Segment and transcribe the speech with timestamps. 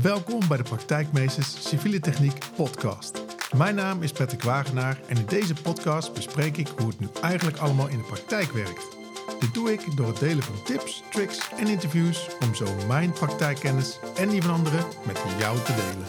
[0.00, 3.22] Welkom bij de Praktijkmeesters Civiele Techniek podcast.
[3.56, 7.56] Mijn naam is Patrick Wagenaar en in deze podcast bespreek ik hoe het nu eigenlijk
[7.56, 8.96] allemaal in de praktijk werkt.
[9.40, 13.98] Dit doe ik door het delen van tips, tricks en interviews om zo mijn praktijkkennis
[14.16, 16.06] en die van anderen met jou te delen.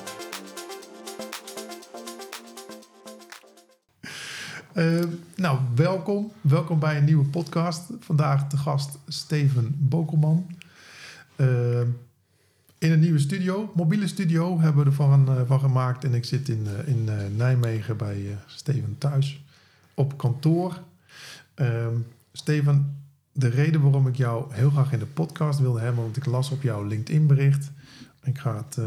[4.73, 5.05] Uh,
[5.35, 6.31] nou, welkom.
[6.41, 7.89] Welkom bij een nieuwe podcast.
[7.99, 10.47] Vandaag de gast Steven Bokelman.
[11.35, 11.81] Uh,
[12.83, 16.03] in een nieuwe studio, mobiele studio, hebben we ervan uh, van gemaakt.
[16.03, 19.43] En ik zit in, in Nijmegen bij Steven thuis
[19.93, 20.79] op kantoor.
[21.53, 21.95] Ehm,
[22.31, 26.25] Steven, de reden waarom ik jou heel graag in de podcast wilde hebben, want ik
[26.25, 27.71] las op jouw LinkedIn bericht.
[28.23, 28.77] Ik ga het,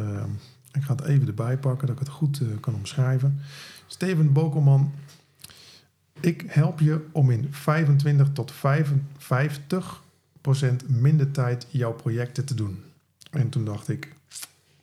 [0.73, 3.41] ik ga het even erbij pakken, dat ik het goed kan omschrijven.
[3.87, 4.93] Steven Bokelman
[6.21, 10.03] ik help je om in 25 tot 55
[10.41, 12.86] procent minder tijd jouw projecten te doen.
[13.37, 14.09] En toen dacht ik,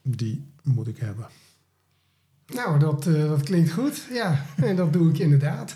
[0.02, 1.27] die moet ik hebben.
[2.53, 4.07] Nou, dat, uh, dat klinkt goed.
[4.12, 5.76] Ja, en dat doe ik inderdaad.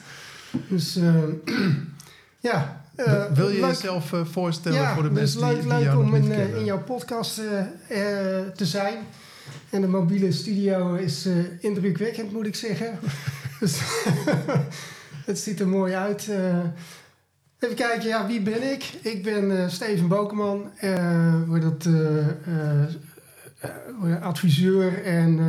[0.70, 1.24] Dus uh,
[2.50, 2.86] ja.
[2.96, 6.32] Uh, Wil je jezelf voorstellen voor de dus mensen leuk, die, leuk die om in,
[6.32, 7.36] in, jouw podcast
[8.56, 8.98] te zijn.
[9.70, 11.28] En de mobiele studio is
[11.60, 13.00] indrukwekkend, moet ik zeggen.
[13.60, 13.80] dus
[15.26, 16.30] het ziet er mooi uit.
[17.60, 18.84] Even kijken, ja, wie ben ik?
[19.02, 20.72] Ik ben uh, Steven Bokeman.
[20.84, 21.88] Uh, dat,
[24.22, 25.40] adviseur en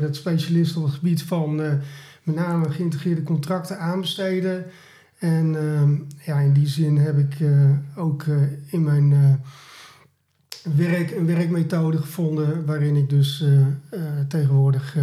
[0.00, 1.54] dat specialist op het gebied van
[2.22, 4.64] met name geïntegreerde contracten aanbesteden.
[5.18, 5.94] En ehm,
[6.24, 7.36] ja, in die zin heb ik
[7.96, 8.24] ook
[8.66, 9.40] in mijn
[10.76, 13.44] werk een werkmethode gevonden waarin ik dus
[14.28, 14.96] tegenwoordig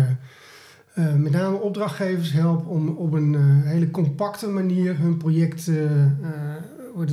[0.96, 5.82] uh, met name opdrachtgevers help om op een uh, hele compacte manier hun project uh,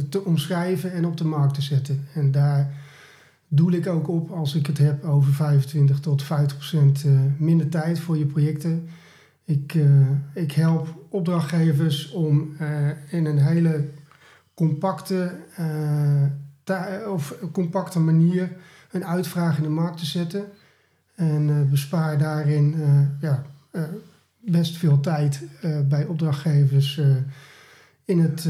[0.09, 2.07] te omschrijven en op de markt te zetten.
[2.15, 2.75] En daar
[3.49, 7.05] doel ik ook op als ik het heb over 25 tot 50 procent
[7.39, 8.89] minder tijd voor je projecten.
[9.45, 9.77] Ik,
[10.35, 12.57] ik help opdrachtgevers om
[13.11, 13.85] in een hele
[14.55, 15.33] compacte,
[17.09, 18.53] of compacte manier
[18.91, 20.45] een uitvraag in de markt te zetten.
[21.15, 22.75] En bespaar daarin
[23.21, 23.39] ja, eh,
[24.51, 27.17] best veel tijd eh, bij opdrachtgevers eh,
[28.05, 28.49] in het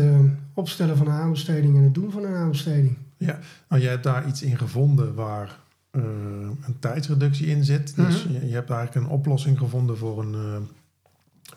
[0.54, 2.96] opstellen van een aanbesteding en het doen van een aanbesteding.
[3.16, 3.38] Ja,
[3.68, 5.58] nou jij hebt daar iets in gevonden waar
[5.90, 7.96] een tijdsreductie in zit.
[7.96, 8.32] Dus mhm.
[8.32, 10.68] je, je, hebt eigenlijk een oplossing gevonden voor een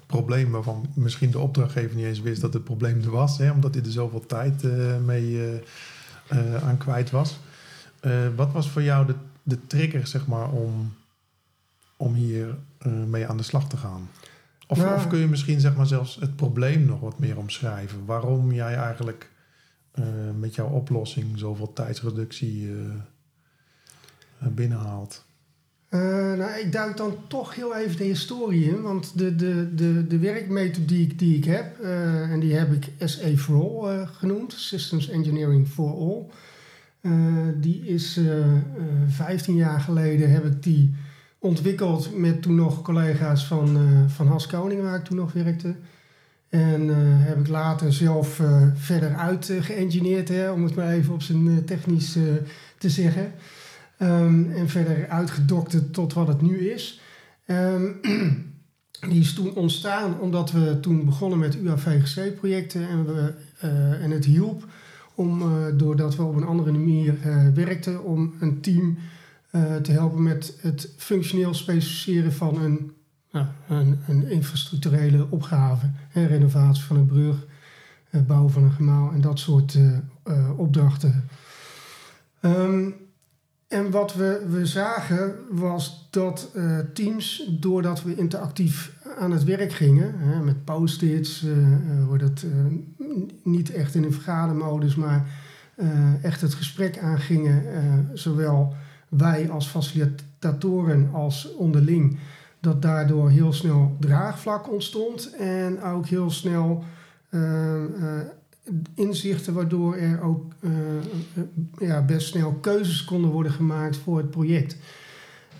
[0.06, 3.74] probleem waarvan misschien de opdrachtgever niet eens wist dat het probleem er was, hè, omdat
[3.74, 4.63] hij er zoveel tijd
[5.06, 5.59] mee
[6.63, 7.40] aan kwijt was.
[8.36, 10.94] wat was voor jou de, de trigger, zeg maar, om,
[11.97, 12.56] om hier
[12.86, 14.10] mee aan de slag te gaan?
[14.70, 18.06] Of, nou, of, kun je misschien zeg maar zelfs het probleem nog wat meer omschrijven?
[18.06, 19.30] Waarom jij eigenlijk
[19.96, 20.06] uh,
[20.40, 22.78] met jouw oplossing zoveel tijdsreductie uh,
[24.40, 25.28] binnenhaalt?
[25.90, 28.82] nou, ik duik dan toch heel even de historie in.
[28.82, 33.86] Want de, de, de, de werkmethodiek die ik heb, en die heb ik SE for
[33.86, 36.26] All genoemd, Systems Engineering for All.
[37.56, 38.20] die is
[39.08, 40.96] 15 jaar geleden heb ik die
[41.40, 45.76] ontwikkeld met toen nog collega's van, uh, van Has Koning, waar ik toen nog werkte.
[46.50, 49.52] En uh, heb ik later zelf uh, verder uit
[50.54, 52.18] om het maar even op zijn technisch
[52.78, 53.32] te zeggen.
[54.02, 57.02] Um, en verder uitgedokterd tot wat het nu is.
[57.46, 58.00] Um,
[59.10, 63.34] die is toen ontstaan omdat we toen begonnen met UAVGC-projecten en, we,
[64.02, 64.66] en het hielp
[65.16, 65.44] om,
[65.78, 67.16] doordat we op een andere manier
[67.54, 68.98] werkten, om een team
[69.82, 72.92] te helpen met het functioneel specificeren van een,
[73.32, 75.92] uh, een, een, infrastructurele opgave.
[76.10, 77.46] Hè, renovatie van een brug,
[78.12, 79.78] uh, bouwen van een gemaal en dat soort
[80.24, 81.30] eh, opdrachten.
[82.42, 82.96] Um,
[83.68, 86.52] en wat we, we zagen was dat
[86.94, 91.46] teams, doordat we interactief aan het werk gingen, hè, met post-its,
[92.08, 92.46] wordt het
[93.44, 95.30] niet echt in een vergadermodus, maar
[96.22, 97.64] echt het gesprek aangingen,
[98.14, 98.76] zowel
[99.09, 102.19] wij als facilitatoren als onderling,
[102.60, 106.84] dat daardoor heel snel draagvlak ontstond en ook heel snel
[107.30, 108.19] uh, uh,
[108.94, 110.72] inzichten waardoor er ook uh,
[111.78, 114.78] ja, best snel keuzes konden worden gemaakt voor het project.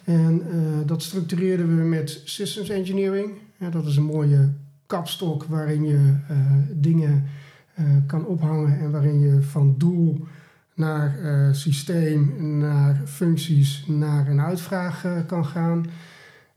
[0.03, 0.44] En
[0.85, 3.31] dat structureerden we met systems engineering.
[3.71, 4.50] Dat is een mooie
[4.85, 6.15] kapstok waarin je
[6.71, 7.25] dingen
[8.06, 10.27] kan ophangen en waarin je van doel
[10.79, 15.85] naar uh, systeem, naar functies, naar een uitvraag uh, kan gaan.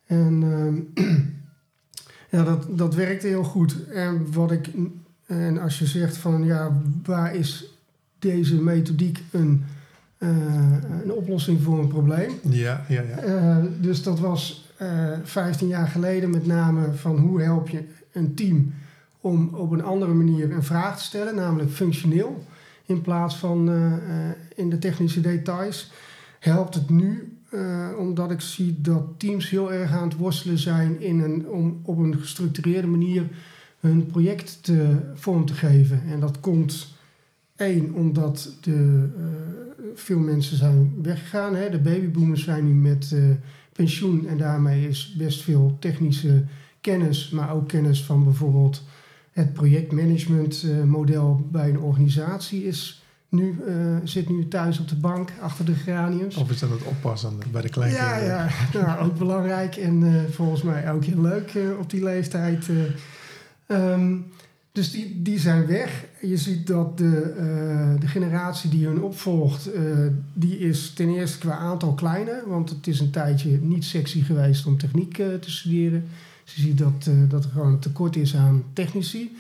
[0.07, 0.43] En
[0.95, 1.15] uh,
[2.39, 3.89] ja, dat, dat werkte heel goed.
[3.89, 4.69] En, wat ik,
[5.27, 7.65] en als je zegt van ja, waar is
[8.19, 9.65] deze methodiek een,
[10.19, 12.31] een oplossing voor een probleem.
[12.43, 13.63] Ja, ja, ja.
[13.81, 18.73] Dus dat was uh, 15 jaar geleden met name van hoe help je een team
[19.21, 22.45] om op een andere manier een vraag te stellen, namelijk functioneel,
[22.93, 23.93] in plaats van uh,
[24.55, 25.93] in de technische details.
[26.39, 27.37] Helpt het nu
[27.99, 31.99] omdat ik zie dat teams heel erg aan het worstelen zijn in een, om op
[31.99, 33.29] een gestructureerde manier
[33.81, 36.03] hun project te, vorm te geven.
[36.09, 36.97] En dat komt
[37.57, 39.09] één, omdat de,
[39.95, 41.55] veel mensen zijn weggegaan.
[41.55, 41.71] Hè.
[41.71, 43.15] De babyboomers zijn nu met
[43.73, 46.45] pensioen en daarmee is best veel technische
[46.81, 48.83] kennis, maar ook kennis van bijvoorbeeld
[49.33, 53.59] het projectmanagement uh, model bij een organisatie is nu,
[54.05, 56.37] zit nu thuis op de bank achter de geraniums.
[56.37, 58.25] Of is dat het oppassen bij de kleinkinderen?
[58.25, 62.69] Ja, ja nou, ook belangrijk en volgens mij ook heel leuk op die leeftijd.
[63.67, 64.27] Um,
[64.73, 66.05] dus die, die zijn weg.
[66.21, 69.71] Je ziet dat de, de generatie die hun opvolgt,
[70.33, 72.43] die is ten eerste qua aantal kleiner.
[72.47, 76.05] Want het is een tijdje niet sexy geweest om techniek te studeren.
[76.55, 79.37] Dus je ziet dat, dat er gewoon een tekort is aan technici.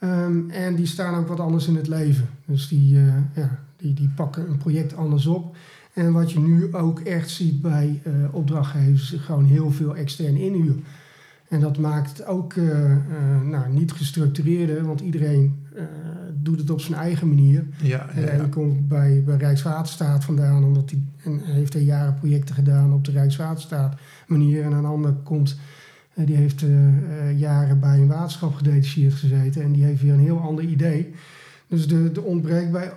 [0.00, 2.28] Um, en die staan ook wat anders in het leven.
[2.44, 2.98] Dus die,
[3.34, 5.56] ja, die, die pakken een project anders op.
[5.92, 10.74] En wat je nu ook echt ziet bij opdrachtgevers, gewoon heel veel extern inhuur.
[11.48, 12.96] En dat maakt het ook uh, uh,
[13.44, 15.64] nou, niet gestructureerder, want iedereen
[16.34, 17.66] doet het op zijn eigen manier.
[17.82, 22.54] Ja, ja, en komt bij, bij Rijkswaterstaat vandaan, omdat hij en heeft er jaren projecten
[22.54, 23.94] gedaan op de Rijkswaterstaat
[24.26, 24.64] manier.
[24.64, 25.58] En een ander komt,
[26.24, 26.64] die heeft
[27.36, 31.14] jaren bij een waterschap gedetacheerd gezeten en die heeft weer een heel ander idee.
[31.68, 32.92] Dus de, de ontbreekt bij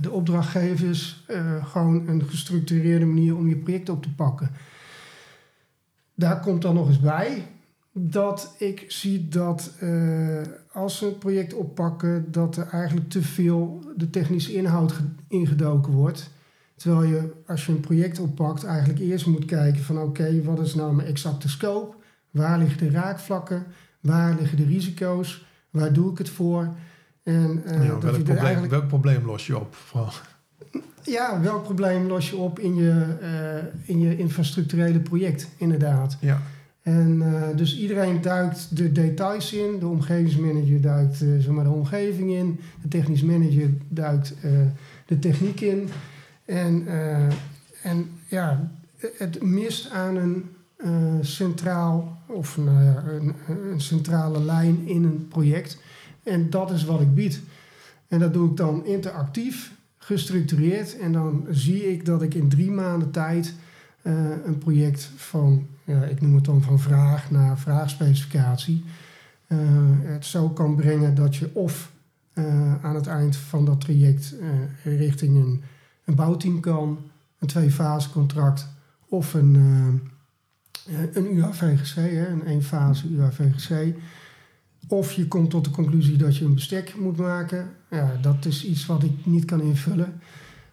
[0.00, 1.24] de opdrachtgevers
[1.62, 4.50] gewoon een gestructureerde manier om je project op te pakken
[6.14, 7.46] daar komt dan nog eens bij
[7.92, 9.72] dat ik zie dat
[10.72, 16.30] als ze het project oppakken, dat er eigenlijk te veel de technische inhoud ingedoken wordt.
[16.76, 20.74] Terwijl je, als je een project oppakt, eigenlijk eerst moet kijken van oké, wat is
[20.74, 21.96] nou mijn exacte scope?
[22.30, 23.66] Waar liggen de raakvlakken?
[24.00, 25.46] Waar liggen de risico's?
[25.70, 26.68] Waar doe ik het voor?
[27.22, 28.72] En, uh, ja, dat welk, probleem, eigenlijk...
[28.72, 29.76] welk probleem los je op?
[31.02, 36.16] Ja, welk probleem los je op in je, uh, in je infrastructurele project, inderdaad.
[36.20, 36.42] Ja.
[36.82, 39.78] En uh, dus iedereen duikt de details in.
[39.78, 42.60] De omgevingsmanager duikt uh, zeg maar de omgeving in.
[42.82, 44.34] De technisch manager duikt
[45.06, 45.88] de techniek in.
[46.44, 46.86] En,
[47.82, 48.70] en ja,
[49.18, 50.50] het mist aan een
[51.20, 53.34] centraal of nou ja, een,
[53.72, 55.78] een centrale lijn in een project.
[56.22, 57.40] En dat is wat ik bied.
[58.08, 60.98] En dat doe ik dan interactief gestructureerd.
[60.98, 63.54] En dan zie ik dat ik in drie maanden tijd
[64.02, 68.84] uh, een project van, ja, ik noem het dan van vraag naar vraagspecificatie,
[69.48, 69.58] uh,
[70.02, 71.92] het zo kan brengen dat je of
[72.82, 74.34] aan het eind van dat traject
[74.82, 75.62] richting een,
[76.04, 76.98] een bouwteam kan,
[77.38, 78.68] een twee-fase contract
[79.08, 79.54] of een,
[81.12, 83.94] een UAVGC, hè, een één-fase UAVGC.
[84.88, 87.70] Of je komt tot de conclusie dat je een bestek moet maken.
[87.90, 90.20] Ja, dat is iets wat ik niet kan invullen.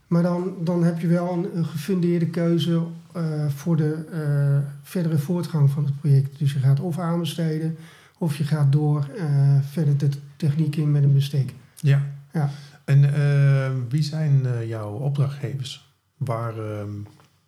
[0.08, 2.84] Maar dan, dan heb je wel een, een gefundeerde keuze
[3.18, 6.40] uh, voor de uh, verdere voortgang van het project.
[6.40, 7.78] Dus je gaat of aanbesteden
[8.18, 11.54] of je gaat door uh, verder de techniek in met een bestek.
[11.76, 12.02] Ja.
[12.34, 12.50] ja.
[12.92, 15.94] En wie zijn jouw opdrachtgevers?
[16.18, 16.90] Waar, ehm,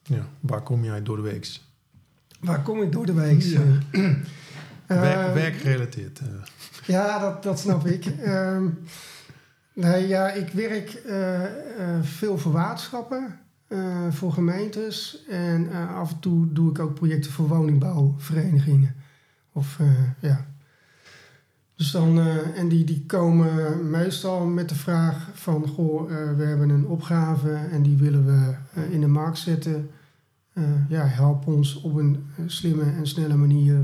[0.03, 1.59] ja, waar kom jij door de week?
[2.39, 3.41] Waar kom ik door de week?
[3.41, 3.61] Ja.
[4.87, 6.21] Werk, werkgerelateerd.
[6.85, 8.05] Ja, dat, dat snap ik.
[8.27, 8.79] um,
[9.73, 11.41] nee, ja, ik werk uh,
[12.01, 13.39] veel voor waterschappen,
[14.09, 15.23] voor gemeentes.
[15.29, 18.95] En af en toe doe ik ook projecten voor woningbouwverenigingen.
[19.51, 19.79] Of
[20.19, 20.45] ja.
[21.83, 22.19] Dus dan,
[22.55, 27.81] en die, die komen meestal met de vraag van, goh, we hebben een opgave en
[27.81, 28.55] die willen we
[28.89, 29.89] in de markt zetten.
[30.89, 33.77] ja, help ons op een slimme en snelle manier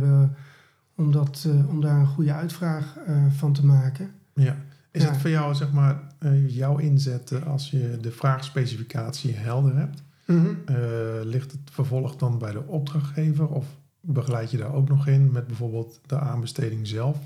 [0.95, 2.97] om, dat, om daar een goede uitvraag
[3.29, 4.11] van te maken.
[4.33, 4.57] Ja.
[4.91, 5.09] Is ja.
[5.09, 6.01] het voor jou, zeg maar,
[6.47, 10.03] jouw inzet als je de vraagspecificatie helder hebt?
[10.25, 10.75] Mm -hmm.
[11.23, 13.65] ligt het vervolg dan bij de opdrachtgever of
[14.01, 17.17] begeleid je daar ook nog in met bijvoorbeeld de aanbesteding zelf?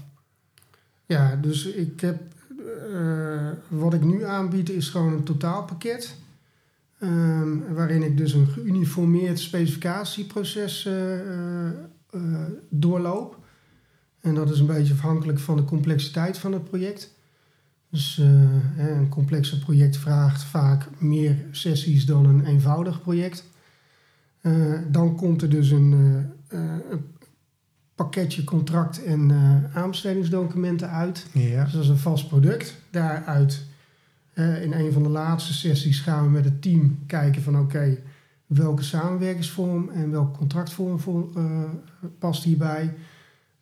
[1.14, 2.22] Ja, dus ik heb,
[3.68, 6.16] wat ik nu aanbied is gewoon een totaalpakket.
[7.00, 10.90] Um, waarin ik dus een geuniformeerd specificatieproces
[12.70, 13.38] doorloop.
[14.22, 17.14] En dat is een beetje afhankelijk van de complexiteit van het project.
[17.90, 18.18] Dus
[18.78, 23.44] een complexe project vraagt vaak meer sessies dan een eenvoudig project.
[24.92, 25.92] Dan komt er dus een,
[26.48, 27.06] een
[27.96, 29.32] pakketje contract en
[29.74, 31.26] aanbestedingsdocumenten uit.
[31.32, 31.64] Ja.
[31.64, 32.76] Dus dat is een vast product.
[32.90, 33.66] Daaruit
[34.34, 37.98] in een van de laatste sessies gaan we met het team kijken van oké,
[38.46, 41.30] welke samenwerkingsvorm en welke contractvorm voor,
[42.20, 42.94] past hierbij.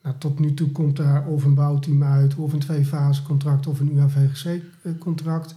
[0.03, 3.79] Nou, tot nu toe komt daar of een bouwteam uit, of een twee-fase contract of
[3.79, 5.55] een UAVGC-contract.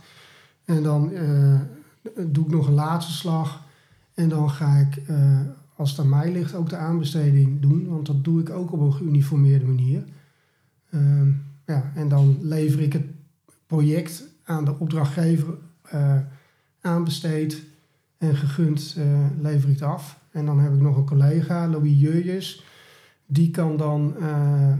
[0.65, 1.13] En dan
[2.27, 3.63] doe ik nog een laatste slag.
[4.15, 5.03] En dan ga ik,
[5.77, 7.89] als het aan mij ligt, ook de aanbesteding doen.
[7.89, 10.05] Want dat doe ik ook op een geuniformeerde manier.
[10.91, 11.29] Ehm,
[11.67, 13.07] ja, en dan lever ik het
[13.67, 15.55] project aan de opdrachtgever
[15.95, 16.19] uh,
[16.81, 17.63] aanbesteed
[18.19, 20.19] en gegund uh, lever ik het af.
[20.31, 22.65] En dan heb ik nog een collega, Louis Jeurjes.
[23.27, 24.73] Die kan dan uh,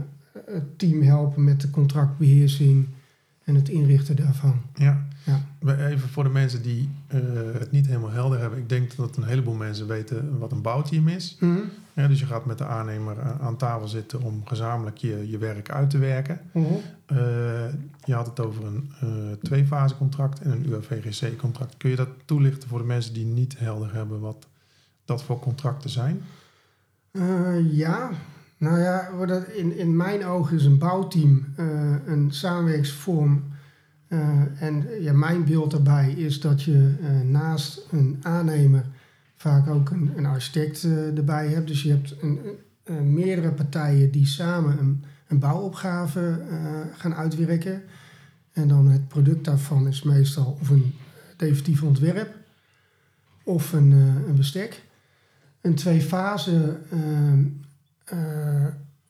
[0.45, 2.87] het team helpen met de contractbeheersing
[3.43, 4.61] en het inrichten daarvan.
[4.73, 5.07] Ja.
[5.23, 5.45] ja.
[5.87, 8.59] Even voor de mensen die uh, het niet helemaal helder hebben.
[8.59, 11.37] Ik denk dat een heleboel mensen weten wat een bouwteam is.
[11.39, 15.37] Mm ja, dus je gaat met de aannemer aan tafel zitten om gezamenlijk je, je
[15.37, 16.41] werk uit te werken.
[16.51, 16.65] Mm
[17.11, 17.17] uh,
[18.03, 21.77] je had het over een uh, twee-fase contract en een UAVGC contract.
[21.77, 24.47] Kun je dat toelichten voor de mensen die niet helder hebben wat
[25.05, 26.21] dat voor contracten zijn?
[27.71, 28.09] ja,
[28.57, 29.09] nou ja,
[29.53, 31.45] in, in mijn ogen is een bouwteam
[32.05, 33.43] een samenwerkingsvorm.
[34.07, 38.85] Uh, en ja, mijn beeld daarbij is dat je uh, naast een aannemer
[39.35, 40.83] vaak ook een, een architect
[41.15, 41.67] erbij hebt.
[41.67, 42.39] Dus je hebt een,
[43.13, 46.41] meerdere partijen die samen een, een bouwopgave
[46.93, 47.83] gaan uitwerken.
[48.51, 50.93] En dan het product daarvan is meestal of een
[51.37, 52.35] definitief ontwerp
[53.43, 53.91] of een,
[54.27, 54.83] een bestek.
[55.61, 56.77] Een twee-fase
[58.13, 58.67] uh,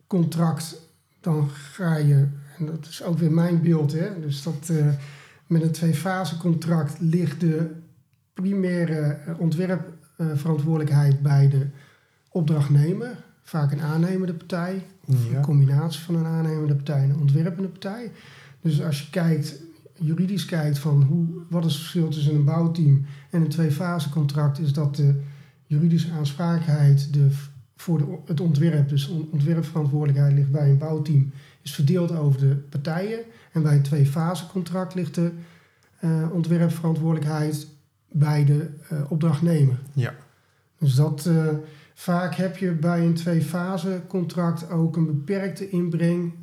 [0.07, 0.81] contract,
[1.21, 4.87] dan ga je, en dat is ook weer mijn beeld, hè, dus dat uh,
[5.47, 7.71] met een twee-fase contract ligt de
[8.33, 11.67] primaire ontwerpverantwoordelijkheid bij de
[12.29, 17.69] opdrachtnemer, vaak een aannemende partij, of een combinatie van een aannemende partij en een ontwerpende
[17.69, 18.11] partij.
[18.61, 19.61] Dus als je kijkt,
[19.93, 24.59] juridisch kijkt van hoe, wat is het verschil tussen een bouwteam en een twee-fase contract,
[24.59, 25.21] is dat de
[25.65, 27.29] juridische aansprakelijkheid, de
[27.75, 28.89] voor de, het ontwerp.
[28.89, 33.19] Dus ontwerpverantwoordelijkheid ligt bij een bouwteam, is verdeeld over de partijen.
[33.51, 35.31] En bij een twee-fase contract ligt de
[36.01, 37.67] uh, ontwerpverantwoordelijkheid
[38.11, 39.79] bij de uh, opdrachtnemer.
[39.93, 40.13] Ja.
[40.79, 41.47] Dus dat uh,
[41.93, 46.33] vaak heb je bij een twee-fase contract ook een beperkte inbreng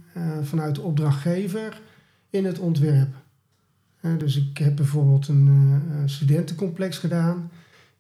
[0.43, 1.81] vanuit de opdrachtgever
[2.31, 3.15] in het ontwerp.
[4.19, 7.51] dus ik heb bijvoorbeeld een studentencomplex gedaan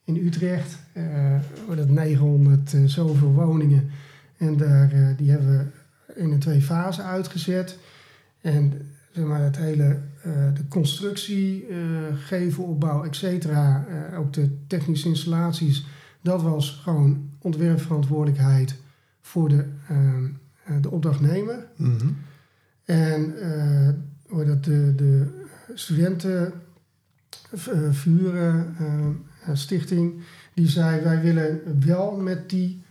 [0.04, 0.78] in Utrecht.
[0.94, 3.90] Uh, dat 900 uh, zoveel woningen.
[4.37, 5.64] En daar, uh, die hebben we
[6.21, 7.78] in een twee fasen uitgezet.
[8.40, 8.73] En
[9.11, 9.99] zeg maar, het hele,
[10.54, 11.66] de constructie,
[12.14, 15.87] gevelopbouw, et cetera, ook de technische installaties,
[16.21, 18.76] dat was gewoon ontwerpverantwoordelijkheid
[19.21, 19.64] voor de,
[20.80, 21.66] de opdrachtnemer.
[21.76, 22.16] Mm -hmm.
[22.85, 23.35] En
[24.47, 26.52] dat de, de studenten
[27.90, 28.76] vuren
[29.52, 30.20] stichting,
[30.54, 32.82] die zei wij willen wel met die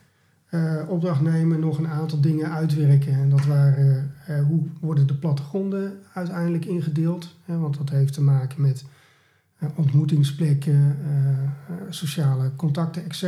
[0.49, 3.13] uh, opdrachtnemer nog een aantal dingen uitwerken.
[3.13, 7.35] En dat waren uh, hoe worden de plattegronden uiteindelijk ingedeeld.
[7.45, 8.85] Hè, want dat heeft te maken met
[9.75, 10.97] ontmoetingsplekken,
[11.89, 13.23] sociale contacten, etc.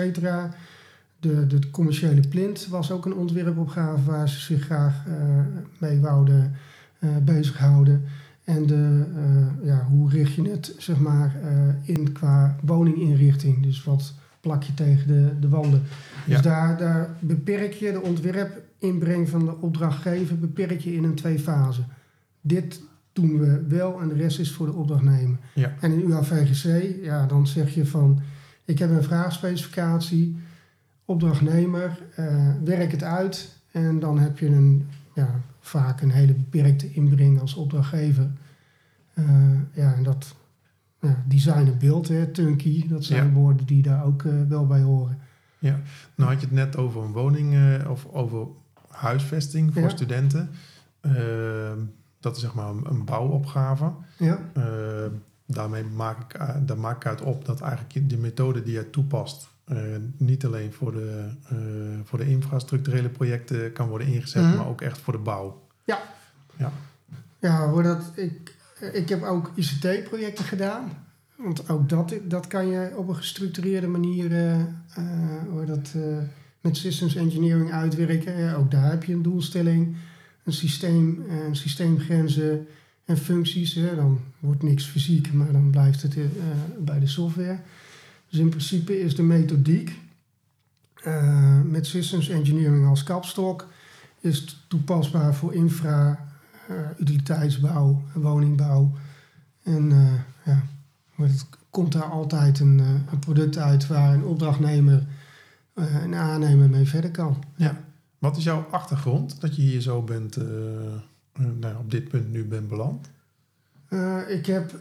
[1.19, 5.03] De, de commerciële plint was ook een ontwerpopgave waar ze zich graag
[5.77, 6.55] mee wouden
[7.23, 8.03] bezighouden.
[8.43, 13.63] En de, uh, ja, hoe richt je het zeg maar, uh, in qua woninginrichting?
[13.63, 15.81] Dus wat plak je tegen de, de wanden?
[16.25, 21.39] Dus daar, daar beperk je de ontwerpinbreng van de opdrachtgever beperk je in een twee
[21.39, 21.81] fase.
[22.41, 22.81] Dit
[23.13, 25.37] doen we wel en de rest is voor de opdrachtnemer.
[25.53, 25.73] Ja.
[25.79, 28.21] En in UAVGC, ja, dan zeg je van...
[28.65, 30.37] ik heb een vraagspecificatie,
[31.05, 33.57] opdrachtnemer, uh, werk het uit...
[33.71, 38.31] en dan heb je een ja, vaak een hele beperkte inbreng als opdrachtgever.
[39.13, 39.25] Uh,
[39.73, 40.35] ja, en dat
[40.99, 43.33] ja, design en beeld, hè, turnkey, dat zijn ja.
[43.33, 45.19] woorden die daar ook uh, wel bij horen.
[45.59, 45.79] Ja,
[46.15, 48.47] nou had je het net over een woning uh, of over
[48.87, 49.89] huisvesting voor ja.
[49.89, 50.49] studenten.
[52.19, 53.91] dat is zeg maar een, een bouwopgave.
[54.17, 54.39] Ja.
[55.45, 59.52] daarmee maak ik, daar maak ik uit op dat eigenlijk de methode die je toepast
[59.71, 59.77] uh,
[60.17, 64.57] niet alleen voor de, uh, voor de infrastructurele projecten kan worden ingezet, mm -hmm.
[64.57, 65.61] maar ook echt voor de bouw.
[65.83, 66.01] Ja.
[66.57, 66.71] Ja,
[67.39, 68.55] ja hoor, dat, ik,
[68.93, 70.91] ik heb ook ICT-projecten gedaan.
[71.35, 74.61] Want ook dat, dat kan je op een gestructureerde manier uh,
[75.49, 75.95] hoor, dat,
[76.61, 78.55] met systems engineering uitwerken.
[78.55, 79.95] Ook daar heb je een doelstelling,
[80.43, 82.67] een systeem, een systeemgrenzen
[83.05, 83.73] en functies.
[83.73, 83.95] Hè.
[83.95, 86.15] Dan wordt niks fysiek, maar dan blijft het
[86.79, 87.59] bij de software.
[88.33, 89.99] Dus in principe is de methodiek
[91.07, 93.67] uh, met systems engineering als kapstok
[94.19, 96.27] is toepasbaar voor infra,
[96.69, 98.91] uh, utiliteitsbouw, woningbouw
[99.63, 100.13] en uh,
[100.45, 100.63] ja,
[101.15, 105.07] het komt daar altijd een, eh, een product uit waar een opdrachtnemer
[105.73, 107.43] een aannemer mee verder kan.
[107.55, 107.81] Ja.
[108.19, 110.37] Wat is jouw achtergrond dat je hier zo bent,
[111.59, 113.09] nou, op dit punt nu bent beland?
[114.27, 114.73] ik heb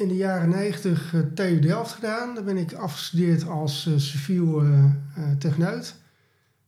[0.00, 2.34] in de jaren 90 TU Delft gedaan.
[2.34, 4.62] Daar ben ik afgestudeerd als civiel
[5.38, 5.94] techneut.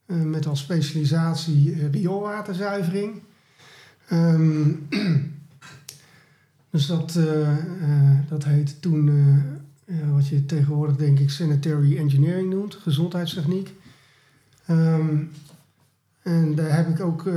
[0.06, 3.22] met als specialisatie rioolwaterzuivering.
[4.12, 4.88] Um,
[6.70, 7.18] dus dat,
[8.28, 9.10] dat heette toen
[10.12, 13.74] wat je tegenwoordig denk ik sanitary engineering noemt, gezondheidstechniek.
[14.66, 15.16] Ehm,
[16.22, 17.30] en daar heb ik ook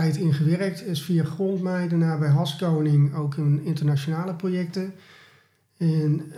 [0.00, 0.82] tijd in gewerkt.
[0.82, 4.92] Is via Grondmij, daarna bij Haskoning ook in internationale projecten.
[5.76, 6.32] In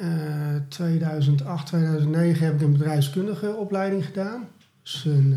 [0.68, 4.48] 2008, 2009 heb ik een bedrijfskundige opleiding gedaan.
[4.82, 5.34] Dus een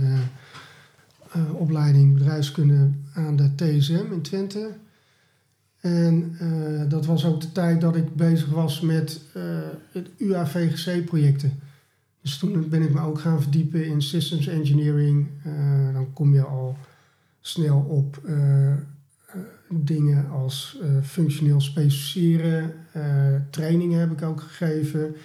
[1.54, 4.72] opleiding bedrijfskunde aan de TSM in Twente.
[5.82, 9.44] En uh, dat was ook de tijd dat ik bezig was met uh,
[9.92, 11.60] het UAVGC-projecten.
[12.22, 15.28] Dus toen ben ik me ook gaan verdiepen in systems engineering.
[15.48, 16.78] Uh, dan kom je al
[17.41, 18.21] snel op
[19.69, 22.74] dingen als functioneel specificeren.
[23.50, 25.15] trainingen heb ik ook gegeven.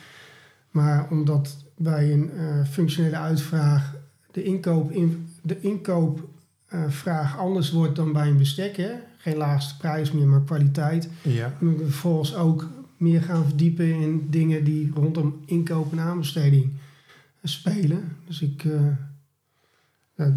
[0.70, 2.30] Maar omdat bij een
[2.66, 3.94] functionele uitvraag
[4.36, 10.12] de inkoop, in, de inkoopvraag anders wordt dan bij een bestek, hè, geen laagste prijs
[10.12, 11.08] meer, maar kwaliteit.
[11.22, 11.52] Ja.
[11.60, 16.72] En ik vervolgens ook meer gaan verdiepen in dingen die rondom inkoop en aanbesteding
[17.42, 18.16] spelen.
[18.26, 18.86] Dus ik uh,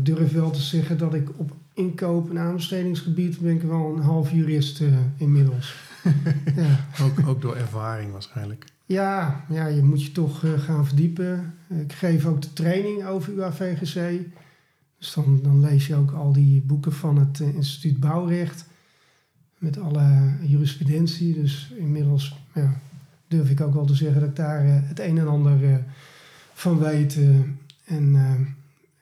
[0.03, 4.31] durf wel te zeggen dat ik op inkoop- en aanbestedingsgebied ben ik wel een half
[4.31, 5.75] jurist uh, inmiddels.
[6.55, 6.85] ja.
[7.01, 8.65] ook, ook door ervaring waarschijnlijk.
[8.85, 11.53] Ja, ja, je moet je toch uh, gaan verdiepen.
[11.67, 14.19] Ik geef ook de training over UAVGC.
[14.97, 18.65] Dus dan, dan lees je ook al die boeken van het instituut Bouwrecht
[19.57, 21.33] met alle jurisprudentie.
[21.33, 22.79] Dus inmiddels ja,
[23.27, 25.83] durf ik ook wel te zeggen dat ik daar uh, het een en ander
[26.53, 27.19] van weet.
[27.85, 28.15] En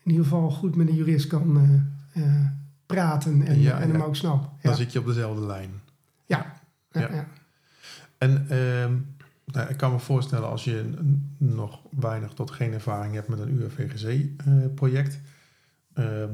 [0.04, 1.54] in ieder geval goed met een jurist kan
[2.88, 4.52] praten en, ja, en hem ook snap.
[4.62, 5.82] Dan zit je op dezelfde lijn.
[6.26, 6.54] Ja.
[6.92, 7.28] ja.
[8.18, 8.94] En ehm,
[9.46, 10.94] nou, ik kan me voorstellen als je
[11.38, 15.20] nog weinig tot geen ervaring hebt met een UFVGC-project.
[15.94, 16.34] Ehm,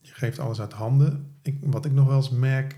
[0.00, 2.76] je geeft alles uit handen ik, wat ik nog wel eens merk,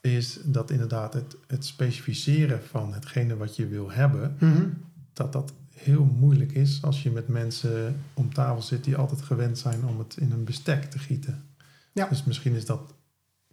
[0.00, 4.68] is dat inderdaad het, het specificeren van hetgene wat je wil hebben, mhm.
[5.12, 9.58] dat dat heel moeilijk is als je met mensen om tafel zit die altijd gewend
[9.58, 11.42] zijn om het in een bestek te gieten.
[11.94, 12.08] Ja.
[12.08, 12.94] Dus misschien is dat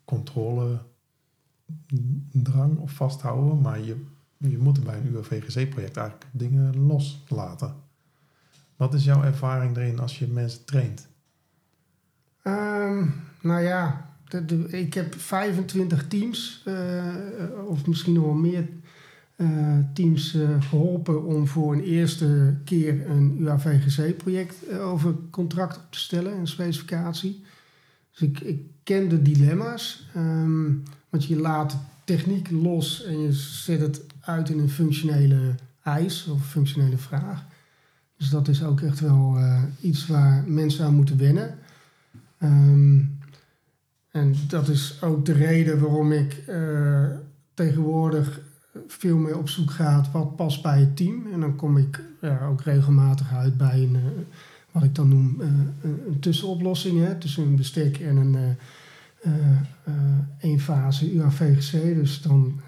[0.06, 0.80] controle
[2.32, 4.06] drang of vasthouden, maar je,
[4.38, 7.76] je moet bij een UAVGC-project eigenlijk dingen loslaten.
[8.76, 11.08] Wat is jouw ervaring erin als je mensen traint?
[12.44, 14.10] Um, nou ja,
[14.68, 17.16] ik heb 25 teams, uh,
[17.68, 18.70] of misschien nog wel meer
[19.36, 26.00] uh, teams uh, geholpen om voor een eerste keer een UAVGC-project over contract op te
[26.00, 27.44] stellen, een specificatie.
[28.12, 33.80] Dus ik, ik ken de dilemma's, um, want je laat techniek los en je zet
[33.80, 37.46] het uit in een functionele eis of functionele vraag.
[38.18, 39.38] Dus dat is ook echt wel
[39.82, 41.58] iets waar mensen aan moeten wennen.
[42.44, 43.20] Um,
[44.12, 47.06] en dat is ook de reden waarom ik uh,
[47.54, 48.42] tegenwoordig
[48.88, 51.28] veel meer op zoek ga wat past bij het team.
[51.34, 54.02] En dan kom ik ja, ook regelmatig uit bij een, uh,
[54.72, 55.48] wat ik dan noem uh,
[55.82, 58.58] een, tussenoplossing hè, tussen een bestek en een
[60.40, 61.72] één fase UAVGC.
[61.72, 62.60] Dus dan,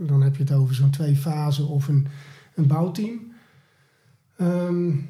[0.00, 2.06] dan heb je het over zo'n twee fase of een,
[2.54, 3.32] een bouwteam.
[4.40, 5.08] Um,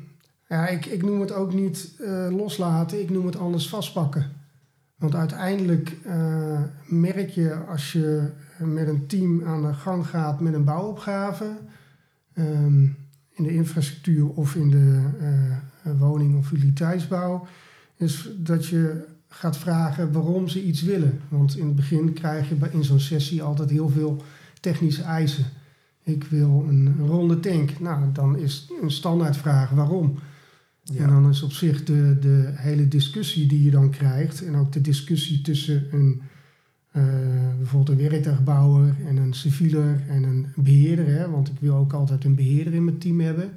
[0.49, 1.95] ja, ik, ik noem het ook niet
[2.31, 4.31] loslaten, ik noem het anders vastpakken.
[4.97, 5.97] Want uiteindelijk
[6.87, 11.57] merk je als je met een team aan de gang gaat met een bouwopgave,
[12.35, 12.97] um,
[13.35, 15.03] in de infrastructuur of in de
[15.87, 17.47] uh, woning- of utiliteitsbouw,
[17.97, 21.21] is dat je gaat vragen waarom ze iets willen.
[21.29, 24.23] Want in het begin krijg je in zo'n sessie altijd heel veel
[24.61, 25.45] technische eisen.
[26.03, 27.81] Ik wil een ronde tank.
[27.81, 30.19] Nou, dan is een standaardvraag waarom.
[30.97, 34.73] En dan is op zich de, de hele discussie die je dan krijgt, en ook
[34.73, 36.23] de discussie tussen een,
[37.57, 42.25] bijvoorbeeld een werktuigbouwer en een civieler en een beheerder, hè, want ik wil ook altijd
[42.25, 43.51] een beheerder in mijn team hebben.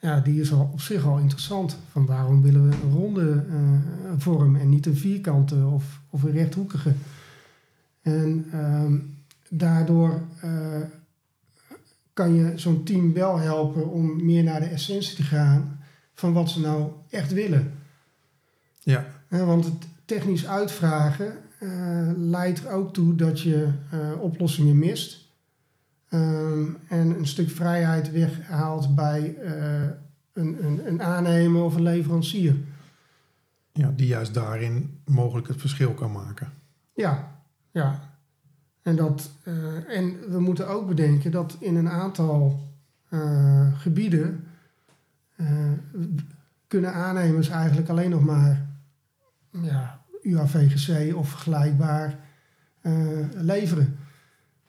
[0.00, 1.76] Ja, die is al op zich al interessant.
[1.90, 3.54] Van waarom willen we een ronde uh,
[4.16, 6.92] vorm en niet een vierkante of, of een rechthoekige?
[8.02, 8.92] En uh,
[9.48, 10.80] daardoor uh,
[12.12, 15.80] kan je zo'n team wel helpen om meer naar de essentie te gaan
[16.14, 17.72] van wat ze nou echt willen.
[18.78, 19.06] Ja.
[19.28, 21.36] want het technisch uitvragen
[22.16, 25.30] leidt er ook toe dat je uh, oplossingen mist.
[26.08, 29.82] Ehm, en een stuk vrijheid weghaalt bij eh,
[30.32, 32.56] een, een, een aannemer of een leverancier.
[33.72, 36.52] Ja, die juist daarin mogelijk het verschil kan maken.
[36.94, 38.10] Ja, ja.
[38.82, 42.68] En, dat, eh, en we moeten ook bedenken dat in een aantal
[43.08, 44.44] eh, gebieden
[45.36, 45.72] eh,
[46.66, 48.66] kunnen aannemers eigenlijk alleen nog maar
[49.50, 52.18] ja, UAVGC of vergelijkbaar
[52.82, 52.92] eh,
[53.34, 53.96] leveren.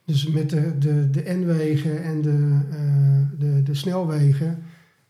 [0.06, 4.64] Dus met de, de, de N-wegen en de, eh, de, de snelwegen,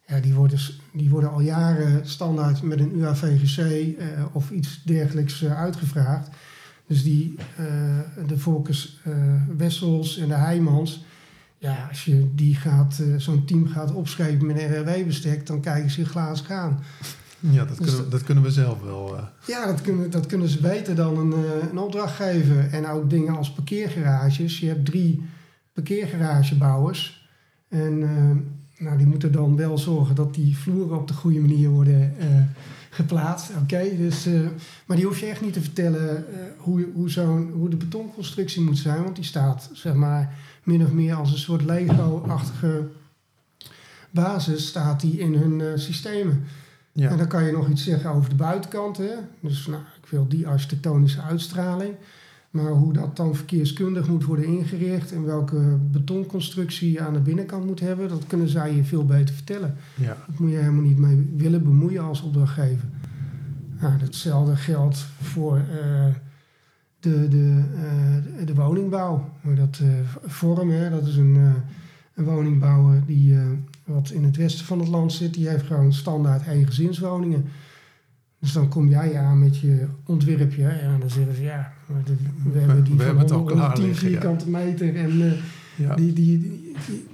[0.08, 0.60] ja, die, worden,
[0.94, 6.30] die worden al jaren standaard met een UAVGC eh, of iets dergelijks uitgevraagd.
[6.88, 7.36] Dus die,
[8.28, 9.00] de Volkers
[9.58, 11.06] Wessels en de Heijmans,
[11.58, 16.06] ja, als je die gaat, zo'n team gaat opschrijven met een RW-bestek, dan kijken ze
[16.06, 16.80] glazen gaan.
[17.52, 19.18] Ja, dat, Dus kunnen, we, dat kunnen we zelf wel.
[19.18, 19.24] eh.
[19.48, 22.68] Ja, dat kunnen, dat kunnen ze beter dan een, eh, een opdrachtgever.
[22.72, 24.60] En ook dingen als parkeergarages.
[24.60, 25.22] Je hebt drie
[25.74, 27.28] parkeergaragebouwers.
[27.70, 31.70] En eh, nou, die moeten dan wel zorgen dat die vloeren op de goede manier
[31.70, 32.28] worden eh,
[32.90, 33.52] geplaatst.
[33.62, 34.40] Oké, dus, eh,
[34.86, 38.62] maar die hoef je echt niet te vertellen eh, hoe, hoe, zo'n, hoe de betonconstructie
[38.62, 39.04] moet zijn.
[39.04, 42.88] Want die staat, zeg maar, min of meer als een soort Lego-achtige
[44.12, 46.44] basis staat die in hun eh, systemen.
[46.94, 47.10] Ja.
[47.10, 48.98] En dan kan je nog iets zeggen over de buitenkant.
[48.98, 49.14] Hè?
[49.40, 51.96] Dus nou, ik wil die architectonische uitstraling.
[52.50, 57.66] Maar hoe dat dan verkeerskundig moet worden ingericht en welke betonconstructie je aan de binnenkant
[57.66, 59.76] moet hebben, dat kunnen zij je veel beter vertellen.
[59.96, 60.18] ja.
[60.28, 62.90] Dat moet je helemaal niet mee willen bemoeien als opdrachtgever.
[63.80, 66.06] Nou, hetzelfde geldt voor eh,
[67.00, 69.30] de, de, eh, de woningbouw.
[69.42, 69.90] Maar dat eh,
[70.26, 71.54] Vorm, hè, dat is een,
[72.14, 73.38] een woningbouwer die
[73.84, 75.34] wat in het westen van het land zit.
[75.34, 77.46] Die heeft gewoon standaard eengezinswoningen.
[78.44, 81.74] Dus dan kom jij aan met je ontwerpje en dan zeggen ze ja,
[82.52, 84.14] we hebben die we van hebben het al 100, klaar 110 liggen, ja.
[84.14, 85.32] vierkante meter en eh,
[85.76, 85.96] ja.
[85.96, 86.74] die, die, die,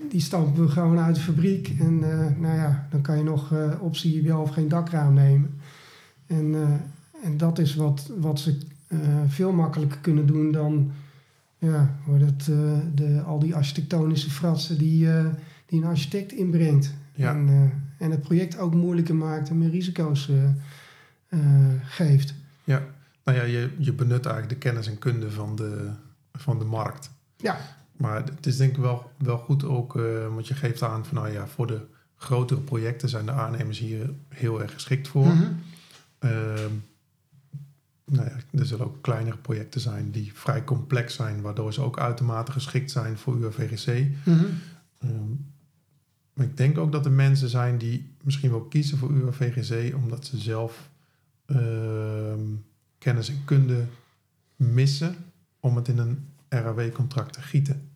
[0.09, 1.75] die, stampen we gewoon uit de fabriek.
[1.79, 5.59] En eh, nou ja, dan kan je nog eh, optie wel of geen dakraam nemen.
[6.27, 6.55] En,
[7.23, 8.57] en dat is wat, wat ze
[9.27, 10.91] veel makkelijker kunnen doen dan
[11.57, 12.45] ja, hoe dat,
[12.95, 15.07] de, al die architectonische fratsen die,
[15.69, 16.93] die een architect inbrengt.
[17.13, 17.33] Ja.
[17.33, 20.43] En, eh, en het project ook moeilijker maakt en meer risico's eh,
[21.27, 22.33] eh, geeft.
[23.23, 25.91] Nou ja, je, je benut eigenlijk de kennis en kunde van de,
[26.33, 27.11] van de markt.
[27.37, 27.57] Ja.
[27.97, 29.93] Maar het is denk ik wel, wel goed ook,
[30.33, 31.81] want je geeft aan van nou ja, voor de
[32.15, 35.25] grotere projecten zijn de aannemers hier heel erg geschikt voor.
[35.25, 35.51] Mhm.
[36.19, 36.73] Ehm,
[38.05, 41.99] nou ja, er zullen ook kleinere projecten zijn die vrij complex zijn, waardoor ze ook
[41.99, 44.07] uitermate geschikt zijn voor UAVGC.
[44.25, 44.45] Mhm.
[44.99, 45.31] Ehm,
[46.39, 50.25] maar ik denk ook dat er mensen zijn die misschien wel kiezen voor UAVGC omdat
[50.25, 50.89] ze zelf
[51.45, 52.41] ehm,
[52.97, 53.83] kennis en kunde
[54.55, 55.15] missen
[55.59, 57.89] om het in een RAW-contract te gieten.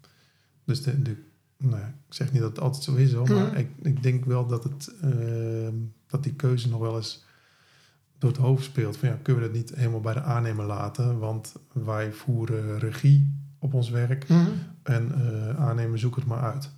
[0.64, 1.16] Dus de, de,
[1.58, 3.56] nou ja, ik zeg niet dat het altijd zo is, hoor, maar Mhm.
[3.58, 5.74] ik, ik denk wel dat, het, ehm,
[6.08, 7.26] dat die keuze nog wel eens
[8.18, 8.98] door het hoofd speelt.
[8.98, 11.20] Van ja, kunnen we dat niet helemaal bij de aannemer laten?
[11.20, 14.50] Want wij voeren regie op ons werk Mhm.
[14.84, 16.70] en eh aannemer zoek het maar uit.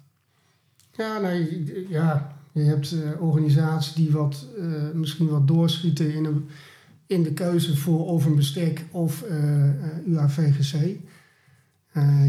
[0.97, 6.49] Ja, nee, ja, je hebt eh, organisaties die wat, eh, misschien wat doorschieten in, een,
[7.07, 10.97] in de keuze voor of een bestek of eh, UAVGC.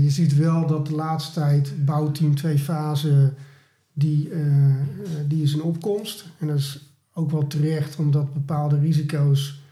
[0.01, 3.33] Je ziet wel dat de laatste tijd bouwteam twee fase,
[3.93, 4.29] die,
[5.27, 6.27] die is in opkomst.
[6.39, 9.63] En dat is ook wel terecht, omdat bepaalde risico's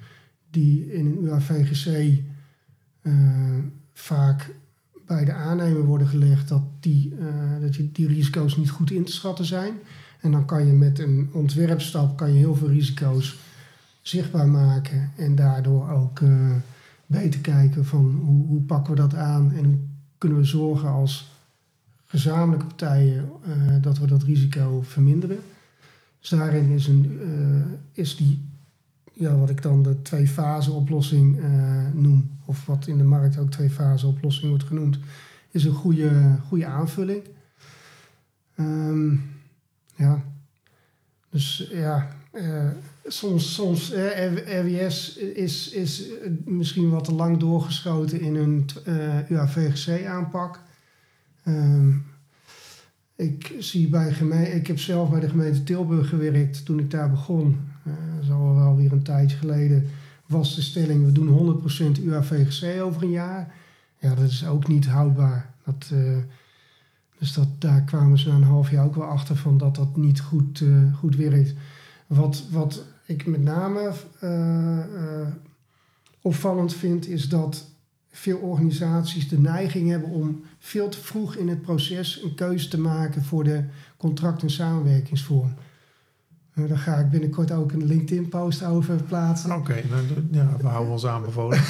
[0.51, 2.19] die in een UAVGC
[3.93, 4.55] vaak
[5.07, 9.13] bij de aannemer worden gelegd, dat die, eh, dat die risico's niet goed in te
[9.13, 9.75] schatten zijn.
[10.21, 13.39] En dan kan je met een ontwerpstap kan je heel veel risico's
[14.03, 16.51] zichtbaar maken en daardoor ook eh,
[17.07, 19.79] beter kijken van hoe, hoe pakken we dat aan en hoe
[20.19, 21.33] kunnen we zorgen als
[22.05, 25.39] gezamenlijke partijen eh, dat we dat risico verminderen.
[26.21, 27.21] Dus daarin is, een,
[27.93, 28.49] is die,
[29.13, 31.39] ja, wat ik dan de twee-fase oplossing
[31.93, 34.99] noem, of wat in de markt ook twee-fase oplossing wordt genoemd,
[35.51, 37.23] is een goede, goede aanvulling.
[38.55, 39.13] Ehm,
[39.97, 40.23] ja,
[41.31, 42.69] dus ja, eh,
[43.07, 46.05] soms, soms eh, RWS is, is
[46.45, 50.61] misschien wat te lang doorgeschoten in hun eh UAVGC-aanpak.
[51.45, 51.91] Ehm,
[53.17, 57.11] ik, zie bij geme- ik heb zelf bij de gemeente Tilburg gewerkt toen ik daar
[57.11, 57.61] begon.
[57.85, 59.89] Eh, dat is al wel weer een tijdje geleden.
[60.27, 61.61] Was de stelling, we doen
[61.99, 63.55] 100% UAVGC over een jaar.
[63.99, 65.55] Ja, dat is ook niet houdbaar.
[65.65, 66.17] Dat, eh,
[67.19, 69.97] dus dat, daar kwamen ze na een half jaar ook wel achter van dat dat
[69.97, 71.55] niet goed, eh, goed werkt.
[72.07, 75.29] Wat, wat ik met name eh,
[76.21, 77.67] opvallend vind, is dat
[78.11, 82.81] veel organisaties de neiging hebben om veel te vroeg in het proces een keuze te
[82.81, 83.65] maken voor de
[83.97, 85.55] contract- en samenwerkingsvorm.
[86.55, 89.53] Uh, daar ga ik binnenkort ook een LinkedIn-post over plaatsen.
[89.53, 91.61] Oké, nou, ja, we houden ons aanbevolen.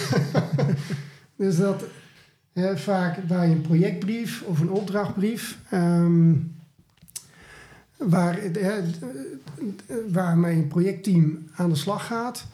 [1.37, 1.85] dus dat
[2.75, 6.55] vaak bij een projectbrief of een opdrachtbrief, um,
[7.97, 8.39] waar,
[10.11, 12.47] waarmee een projectteam aan de slag gaat,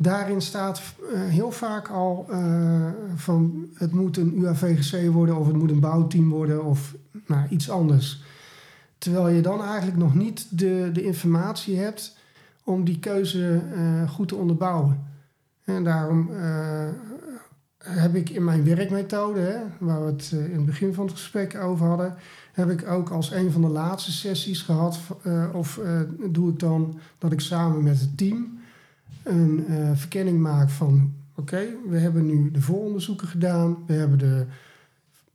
[0.00, 5.56] Daarin staat uh, heel vaak al uh, van het moet een UAVGC worden of het
[5.56, 6.94] moet een bouwteam worden of
[7.26, 8.22] nou, iets anders.
[8.98, 12.16] Terwijl je dan eigenlijk nog niet de, de informatie hebt
[12.64, 15.06] om die keuze uh, goed te onderbouwen.
[15.64, 16.30] En daarom
[17.78, 21.56] heb ik in mijn werkmethode, hè, waar we het in het begin van het gesprek
[21.56, 22.14] over hadden,
[22.52, 25.00] heb ik ook als een van de laatste sessies gehad,
[25.52, 25.80] of
[26.30, 28.58] doe ik dan dat ik samen met het team
[29.22, 31.12] een verkenning maak van...
[31.34, 33.76] oké, we hebben nu de vooronderzoeken gedaan.
[33.86, 34.46] We hebben de,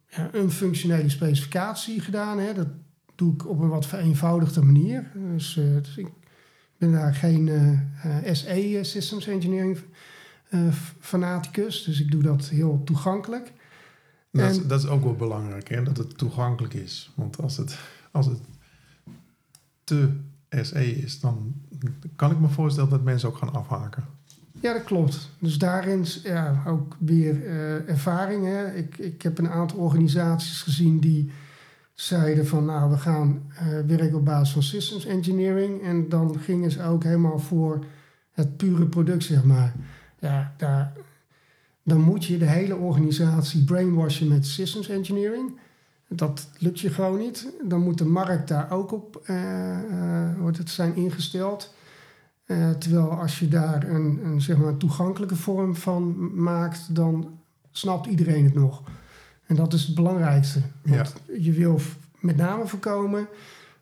[0.07, 2.39] ja, een functionele specificatie gedaan.
[2.39, 2.53] Hè.
[2.53, 2.67] Dat
[3.15, 5.11] doe ik op een wat vereenvoudigde manier.
[5.13, 6.07] Dus, uh, dus ik
[6.77, 9.77] ben daar geen uh, SE, Systems Engineering,
[10.99, 11.83] fanaticus.
[11.83, 13.53] Dus ik doe dat heel toegankelijk.
[14.31, 15.83] Dat, is, dat is ook wel belangrijk, hè?
[15.83, 17.11] dat het toegankelijk is.
[17.15, 17.79] Want als het,
[18.11, 18.39] als het
[19.83, 20.09] te
[20.61, 21.53] SE is, dan
[22.15, 24.05] kan ik me voorstellen dat mensen ook gaan afhaken.
[24.61, 25.29] Ja, dat klopt.
[25.39, 28.45] Dus daarin ja, ook weer uh, ervaring.
[28.45, 28.73] Hè.
[28.73, 31.31] Ik, ik heb een aantal organisaties gezien die
[31.93, 35.81] zeiden van nou, we gaan uh, werken op basis van systems engineering.
[35.81, 37.85] En dan gingen ze ook helemaal voor
[38.31, 39.73] het pure product, zeg maar.
[40.19, 40.93] Ja, daar,
[41.83, 45.59] dan moet je de hele organisatie brainwashen met systems engineering.
[46.07, 47.53] Dat lukt je gewoon niet.
[47.63, 49.21] Dan moet de markt daar ook op
[50.37, 51.73] wordt het zijn ingesteld.
[52.79, 57.39] Terwijl als je daar een, een, zeg maar toegankelijke vorm van maakt, dan
[57.71, 58.83] snapt iedereen het nog.
[59.53, 60.59] En dat is het belangrijkste.
[60.81, 61.35] Want ja.
[61.39, 61.79] je wil
[62.19, 63.27] met name voorkomen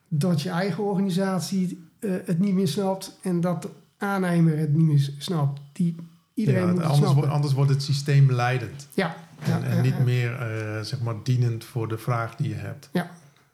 [0.08, 4.86] dat je eigen organisatie uh, het niet meer snapt en dat de aannemer het niet
[4.86, 5.62] meer snapt.
[5.72, 5.96] Die,
[6.34, 8.88] iedereen ja, moet anders, wordt, anders wordt het systeem leidend.
[8.94, 12.90] Ja, en, en niet meer uh, zeg maar dienend voor de vraag die je hebt.
[12.92, 13.12] Ja,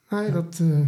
[0.09, 0.79] nee, dat uh,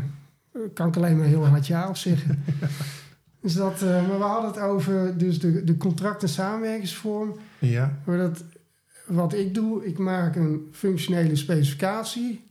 [0.74, 2.44] kan ik alleen maar heel hard ja op zeggen.
[3.42, 7.36] dus dat, maar we hadden het over dus de, de contract- en samenwerkingsvorm.
[7.60, 7.98] Ja.
[8.04, 8.44] Maar dat,
[9.10, 12.42] wat ik doe, ik maak een functionele specificatie...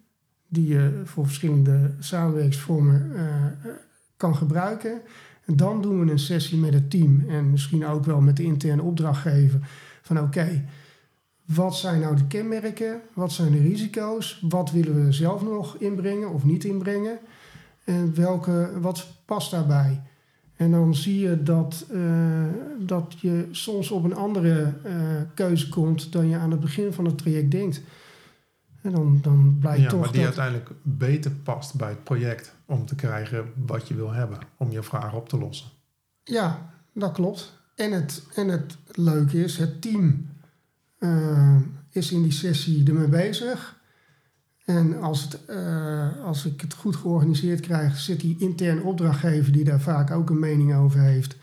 [0.48, 3.12] die je voor verschillende samenwerkingsvormen
[4.16, 5.00] kan gebruiken.
[5.44, 7.24] En dan doen we een sessie met het team...
[7.28, 9.68] en misschien ook wel met de interne opdrachtgever...
[10.02, 10.64] van oké,
[11.44, 13.00] wat zijn nou de kenmerken?
[13.12, 14.44] Wat zijn de risico's?
[14.48, 17.18] Wat willen we zelf nog inbrengen of niet inbrengen?
[17.84, 20.02] En welke, wat past daarbij?
[20.58, 22.44] En dan zie je dat, uh,
[22.78, 24.92] dat je soms op een andere uh,
[25.34, 27.82] keuze komt dan je aan het begin van het traject denkt.
[28.82, 30.00] En dan, dan blijkt ja, toch.
[30.00, 34.12] Maar die dat, uiteindelijk beter past bij het project om te krijgen wat je wil
[34.12, 35.68] hebben, om je vraag op te lossen.
[36.24, 37.52] Ja, dat klopt.
[37.74, 40.26] En het, en het leuke is, het team
[40.98, 41.56] uh,
[41.90, 43.77] is in die sessie ermee bezig.
[44.68, 49.64] En als, het, uh, als ik het goed georganiseerd krijg, zit die intern opdrachtgever, die
[49.64, 51.36] daar vaak ook een mening over heeft,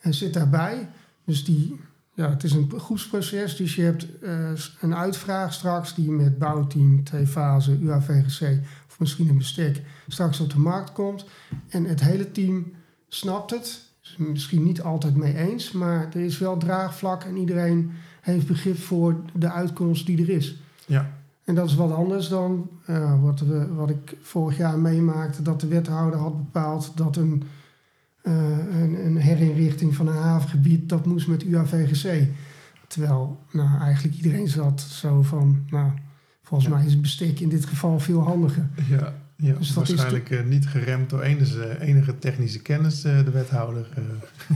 [0.00, 0.88] en zit daarbij.
[1.24, 1.80] Dus die,
[2.14, 7.04] ja, het is een groepsproces, dus je hebt uh, een uitvraag straks die met bouwteam,
[7.04, 11.24] twee fase, UAVGC of misschien een bestek straks op de markt komt.
[11.68, 12.72] En het hele team
[13.08, 13.80] snapt het.
[14.02, 18.78] Is misschien niet altijd mee eens, maar er is wel draagvlak en iedereen heeft begrip
[18.78, 20.56] voor de uitkomst die er is.
[20.86, 21.20] Ja.
[21.44, 25.60] En dat is wat anders dan uh, wat, we, wat ik vorig jaar meemaakte, dat
[25.60, 27.42] de wethouder had bepaald dat een,
[28.22, 28.34] uh,
[28.80, 32.28] een, een, herinrichting van een havengebied, dat moest met UAVGC.
[32.86, 35.90] Terwijl nou, eigenlijk iedereen zat zo van, nou,
[36.42, 36.76] volgens ja.
[36.76, 38.68] mij is een bestek in dit geval veel handiger.
[38.88, 39.14] Ja.
[39.36, 43.88] Ja, dus waarschijnlijk uh, niet geremd door enige, enige technische kennis, uh, de wethouder.
[43.98, 44.04] Uh.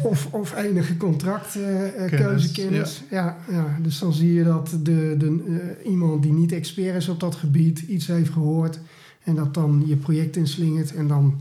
[0.05, 3.03] Of, of enige contractkeuzekennis.
[3.11, 3.37] Ja.
[3.49, 7.21] Ja, ja, dus dan zie je dat de, de, iemand die niet expert is op
[7.21, 8.79] dat gebied iets heeft gehoord.
[9.25, 10.95] En dat dan je project inslingert.
[10.95, 11.41] En dan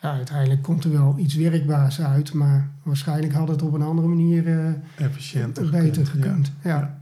[0.00, 2.32] ja, uiteindelijk komt er wel iets werkbaars uit.
[2.32, 6.52] Maar waarschijnlijk had het op een andere manier Efficiënter beter gekund.
[6.64, 7.00] Ja.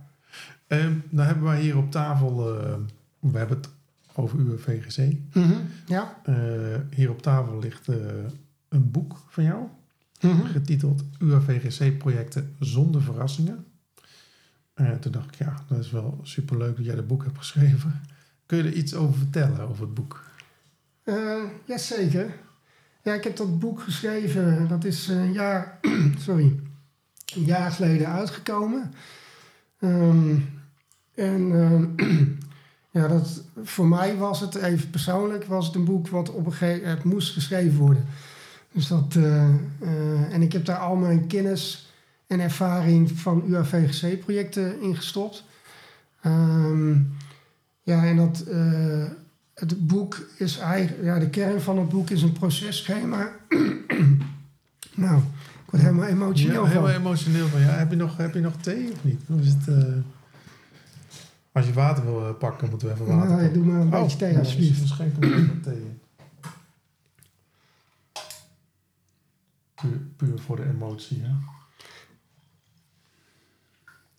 [0.68, 0.76] Ja.
[0.76, 2.36] Um, nou hebben wij hier op tafel,
[3.18, 3.68] we hebben het
[4.14, 4.98] over uw VGC.
[4.98, 6.20] Mm -hmm, ja.
[6.28, 7.96] Uh, hier op tafel ligt uh,
[8.68, 9.66] een boek van jou,
[10.20, 10.46] mm -hmm.
[10.46, 13.64] getiteld UAVGC-projecten zonder verrassingen.
[14.76, 18.00] Uh, toen dacht ik, ja, dat is wel superleuk dat jij dat boek hebt geschreven.
[18.46, 20.24] Kun je er iets over vertellen, over het boek?
[21.64, 22.34] Jazeker.
[23.02, 25.78] Ja, ik heb dat boek geschreven, dat is een jaar,
[26.18, 26.60] sorry,
[27.34, 28.92] een jaar geleden uitgekomen.
[29.80, 30.54] Um,
[31.14, 31.86] En ehm,
[32.94, 36.52] ja, dat, voor mij was het, even persoonlijk, was het een boek wat op een
[36.52, 38.04] gegeven moment moest geschreven worden.
[38.72, 39.44] Dus dat, eh,
[39.80, 41.92] eh, en ik heb daar al mijn kennis
[42.26, 45.44] en ervaring van UAVGC-projecten in gestopt.
[46.20, 46.92] Ehm,
[47.82, 49.04] ja, en dat, eh,
[49.54, 53.28] het boek is eigenlijk, ja, de kern van het boek is een processchema.
[55.04, 55.18] nou,
[55.64, 57.00] ik word helemaal emotioneel Ja, helemaal van.
[57.00, 57.60] emotioneel van.
[57.60, 59.20] Ja, heb, je nog, heb je nog thee of niet?
[59.28, 59.76] Of is het,
[61.54, 63.52] als je water wil eh, pakken, moeten we even water pakken.
[63.52, 64.78] doe maar een Oh, beetje thee alsjeblieft.
[64.78, 66.00] Dan schenken we even thee in.
[69.74, 71.30] Puur, puur voor de emotie, hè?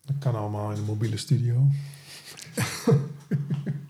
[0.04, 1.66] Dat kan allemaal in de mobiele studio.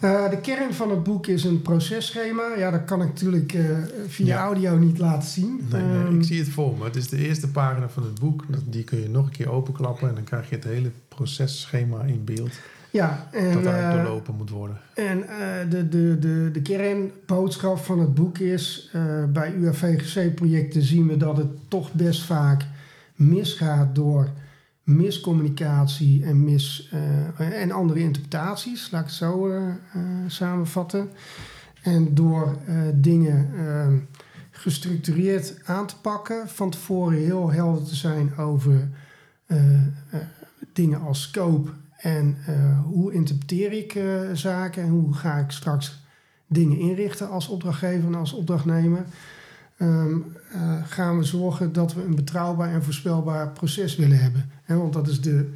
[0.00, 2.42] Eh, de kern van het boek is een processchema.
[2.56, 3.64] Ja, dat kan ik natuurlijk eh,
[4.06, 4.42] via Ja.
[4.42, 5.60] audio niet laten zien.
[5.72, 6.84] Nee, nee, Ehm, ik zie het voor me.
[6.84, 8.44] Het is de eerste pagina van het boek.
[8.48, 12.02] Dat- Die kun je nog een keer openklappen en dan krijg je het hele processchema
[12.02, 12.50] in beeld.
[12.90, 14.76] ja, en, dat eigenlijk eh, doorlopen moet worden.
[14.94, 15.24] En
[15.68, 18.90] de, de, de, de kernboodschap van het boek is:
[19.32, 22.64] bij UAVGC-projecten zien we dat het toch best vaak
[23.14, 24.28] misgaat door
[24.88, 26.88] miscommunicatie en, mis,
[27.38, 29.74] eh, en andere interpretaties, laat ik het zo eh, eh,
[30.26, 31.10] samenvatten.
[31.82, 32.56] En door
[32.94, 33.86] dingen eh,
[34.50, 38.88] gestructureerd aan te pakken, van tevoren heel helder te zijn over
[40.72, 42.36] dingen als scope en
[42.84, 44.00] hoe interpreteer ik
[44.32, 46.02] zaken en hoe ga ik straks
[46.46, 49.04] dingen inrichten als opdrachtgever en als opdrachtnemer.
[49.76, 50.16] Ehm,
[50.52, 54.50] eh, gaan we zorgen dat we een betrouwbaar en voorspelbaar proces willen hebben.
[54.66, 55.52] Want dat is de,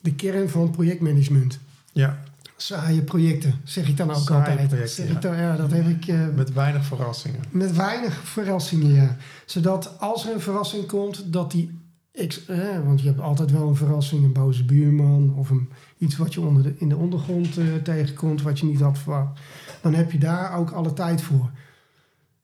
[0.00, 1.58] de kern van projectmanagement.
[1.92, 2.18] Ja,
[2.56, 4.68] Saaie projecten, zeg ik dan ook Saaie altijd.
[4.68, 5.14] projecten, zeg ja.
[5.14, 7.40] Ik dan, ja, dat heb ik eh, met weinig verrassingen.
[7.50, 9.16] met weinig verrassingen, ja.
[9.46, 11.78] Zodat als er een verrassing komt, dat die...
[12.12, 15.34] ex- eh, want je hebt altijd wel een verrassing, een boze buurman...
[15.36, 18.80] of een, iets wat je onder de, in de ondergrond eh, tegenkomt, wat je niet
[18.80, 19.40] had verwacht.
[19.80, 21.50] Dan heb je daar ook alle tijd voor.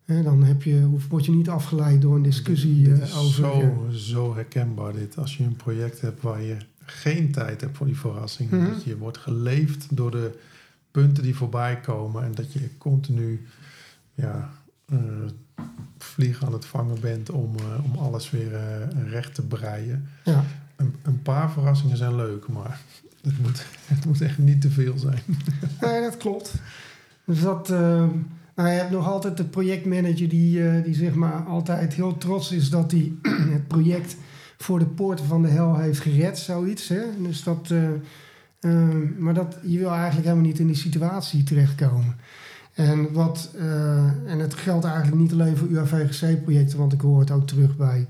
[0.09, 3.35] Dan heb je, word je niet afgeleid door een discussie Dit eh, is over...
[3.35, 5.19] zo, zo herkenbaar dit.
[5.19, 8.51] Als je een project hebt waar je geen tijd hebt voor die verrassing.
[8.51, 8.65] Mhm.
[8.65, 10.39] Dat je wordt geleefd door de
[10.91, 12.25] punten die voorbij komen.
[12.25, 13.47] En dat je continu
[14.15, 14.51] ja,
[14.89, 14.97] eh,
[15.99, 18.53] vliegen aan het vangen bent om, eh, om alles weer
[19.11, 20.09] recht te breien.
[20.25, 20.45] ja.
[20.77, 22.81] Een, een paar verrassingen zijn leuk, maar
[23.23, 25.23] het moet, het moet echt niet te veel zijn.
[25.81, 26.55] Nee, dat klopt.
[27.25, 28.09] Dus dat, eh,
[28.59, 32.53] nou, je hebt nog altijd de projectmanager die, eh, die zeg maar altijd heel trots
[32.53, 33.13] is dat hij
[33.57, 34.17] het project
[34.57, 36.89] voor de poorten van de hel heeft gered, zoiets.
[36.89, 37.03] Hè?
[37.23, 37.89] Dus dat, eh,
[38.61, 42.17] eh, maar dat, je wil eigenlijk helemaal niet in die situatie terechtkomen.
[42.75, 43.51] En, wat,
[44.27, 48.07] en het geldt eigenlijk niet alleen voor UAVGC-projecten, want ik hoor het ook terug bij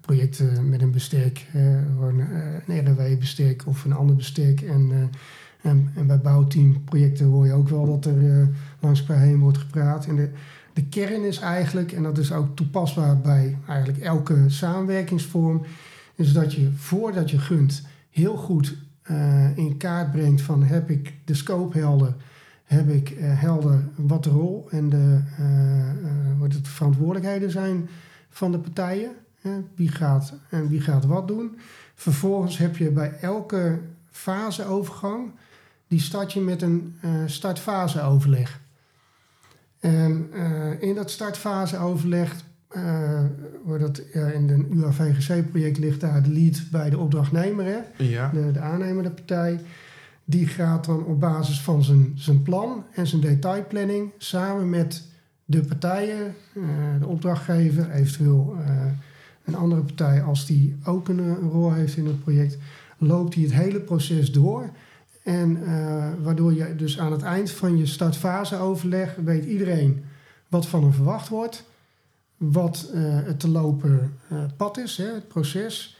[0.00, 2.20] projecten met een bestek, gewoon,
[2.66, 4.60] een RW-bestek of een ander bestek.
[4.60, 5.10] En,
[5.66, 8.46] en, bij bouwteamprojecten hoor je ook wel dat er eh,
[8.80, 10.06] langs elkaar heen wordt gepraat.
[10.06, 10.30] En de,
[10.72, 15.62] de kern is eigenlijk, en dat is ook toepasbaar bij eigenlijk elke samenwerkingsvorm,
[16.14, 21.14] is dat je voordat je gunt heel goed eh, in kaart brengt van heb ik
[21.24, 22.14] de scope helder,
[22.64, 25.20] heb ik eh, helder wat de rol en de,
[26.38, 27.88] wat het verantwoordelijkheden zijn
[28.30, 29.10] van de partijen.
[29.40, 29.50] Hè?
[29.74, 31.58] Wie gaat en wie gaat wat doen.
[31.94, 33.78] Vervolgens heb je bij elke
[34.10, 35.30] faseovergang,
[35.88, 38.60] die start je met een eh startfaseoverleg.
[39.80, 43.24] En eh, in dat startfaseoverleg, eh
[43.64, 48.04] wordt dat, in een UAVGC-project ligt daar de lead bij de opdrachtnemer, hè?
[48.04, 49.60] Ja, de, de aannemende partij.
[50.24, 55.04] Die gaat dan op basis van zijn, zijn plan en zijn detailplanning samen met
[55.46, 56.62] de partijen, eh,
[56.98, 58.86] de opdrachtgever, eventueel eh,
[59.44, 62.58] een andere partij als die ook een, eh, een rol heeft in het project,
[62.98, 64.70] loopt hij het hele proces door.
[65.26, 70.04] En eh, waardoor je dus aan het eind van je startfaseoverleg weet iedereen
[70.48, 71.64] wat van hem verwacht wordt,
[72.36, 75.98] wat eh, het te lopen eh, pad is, hè, het proces.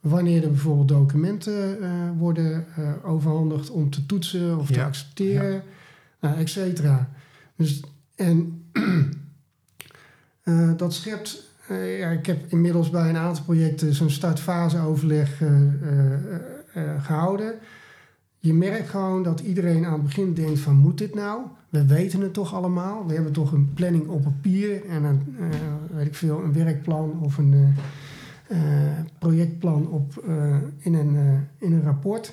[0.00, 1.78] Wanneer er bijvoorbeeld documenten
[2.18, 2.66] worden
[3.04, 5.62] overhandigd om te toetsen of te Ja, accepteren,
[6.20, 7.08] nou, et cetera.
[7.56, 7.82] Dus,
[8.14, 8.64] en
[10.76, 11.42] dat schept.
[11.68, 16.40] ja, ik heb inmiddels bij een aantal projecten zo'n startfaseoverleg eh, eh, eh,
[16.74, 17.54] eh, gehouden.
[18.40, 21.40] Je merkt gewoon dat iedereen aan het begin denkt van moet dit nou?
[21.68, 23.06] We weten het toch allemaal.
[23.06, 25.46] We hebben toch een planning op papier en een, eh,
[25.96, 27.68] weet ik veel, een werkplan of een eh,
[28.56, 30.24] eh, projectplan op,
[30.78, 31.16] in, een,
[31.58, 32.32] in een rapport.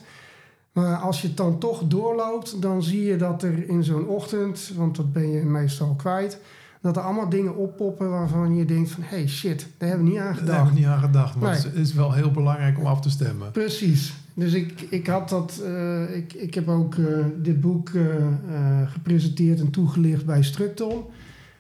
[0.71, 4.71] Maar als je het dan toch doorloopt, dan zie je dat er in zo'n ochtend,
[4.75, 6.39] want dat ben je meestal kwijt,
[6.81, 9.03] dat er allemaal dingen oppoppen waarvan je denkt van...
[9.03, 10.55] hé, hey, shit, daar hebben we niet aan Daar gedacht.
[10.57, 11.61] hebben we niet aan gedacht, maar Nee.
[11.61, 13.51] het is wel heel belangrijk om af te stemmen.
[13.51, 14.13] Precies.
[14.35, 15.61] Dus ik, ik had dat.
[15.63, 21.03] eh, ik, ik heb ook eh, dit boek eh, gepresenteerd en toegelicht bij Structon.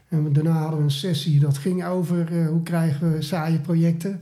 [0.07, 4.21] En daarna hadden we een sessie dat ging over hoe krijgen we saaie projecten.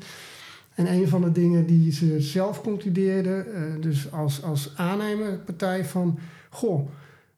[0.75, 3.45] En een van de dingen die ze zelf concludeerden,
[3.81, 6.89] dus als, als aannemerpartij van goh,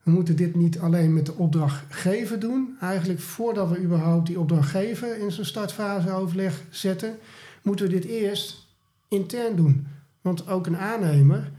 [0.03, 2.75] we moeten dit niet alleen met de opdrachtgever doen.
[2.81, 7.15] Eigenlijk voordat we überhaupt die opdrachtgever in zijn startfaseoverleg zetten,
[7.61, 8.67] moeten we dit eerst
[9.07, 9.87] intern doen.
[10.25, 11.51] Want ook een aannemer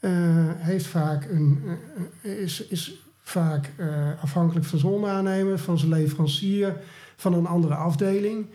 [0.00, 0.10] eh,
[0.56, 1.62] heeft vaak een,
[2.22, 3.88] eh, is, is vaak eh,
[4.22, 6.76] afhankelijk van zijn onderaannemer, van zijn leverancier,
[7.16, 8.46] van een andere afdeling.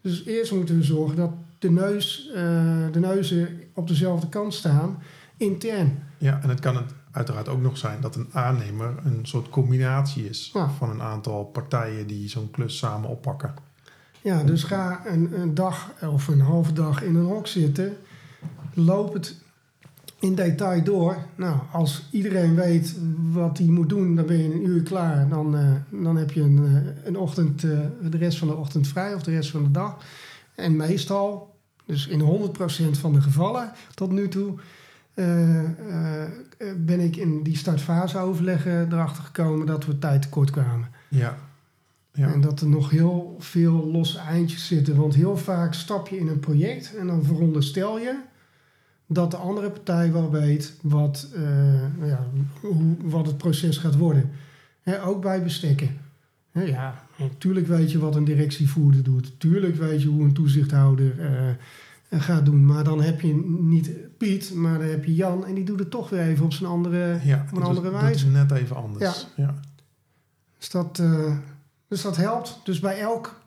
[0.00, 2.42] Dus eerst moeten we zorgen dat de, neus, eh,
[2.92, 5.02] de neuzen op dezelfde kant staan,
[5.36, 6.02] intern.
[6.18, 10.28] Ja, en het kan het uiteraard ook nog zijn dat een aannemer een soort combinatie
[10.28, 10.68] is Ja.
[10.70, 13.54] van een aantal partijen die zo'n klus samen oppakken.
[14.22, 17.96] Ja, dus ga een, een dag of een halve dag in een hok zitten.
[18.84, 19.36] Loop het
[20.20, 21.16] in detail door.
[21.36, 22.96] Nou, als iedereen weet
[23.32, 25.28] wat hij moet doen, dan ben je een uur klaar.
[25.28, 27.78] Dan, eh, dan heb je een, eh, een ochtend, eh,
[28.10, 30.04] de rest van de ochtend vrij of de rest van de dag.
[30.54, 31.54] En meestal,
[31.84, 34.54] dus in 100% van de gevallen tot nu toe,
[36.76, 40.88] ben ik in die startfaseoverleggen erachter gekomen dat we tijd tekort kwamen.
[41.08, 41.38] Ja.
[42.12, 42.32] Ja.
[42.32, 44.96] En dat er nog heel veel losse eindjes zitten.
[44.96, 48.18] Want heel vaak stap je in een project en dan veronderstel je
[49.12, 52.26] dat de andere partij wel weet wat, eh, ja,
[52.60, 54.30] hoe, wat het proces gaat worden.
[55.04, 55.98] Ook bij bestekken.
[56.52, 59.40] Ja, natuurlijk weet je wat een directievoerder doet.
[59.40, 62.66] Tuurlijk weet je hoe een toezichthouder eh, gaat doen.
[62.66, 65.46] Maar dan heb je niet Piet, maar dan heb je Jan.
[65.46, 67.20] En die doet het toch weer even op zijn andere...
[67.24, 68.26] ja, op een andere dat wijze.
[68.26, 69.26] is net even anders.
[69.36, 69.54] Ja.
[70.58, 71.36] Dus dat, eh,
[71.88, 72.60] dus dat helpt.
[72.64, 73.40] Dus bij elk,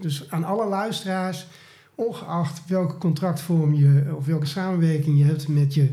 [0.00, 1.46] dus aan alle luisteraars,
[1.94, 5.90] ongeacht welke contractvorm je of welke samenwerking je hebt met je,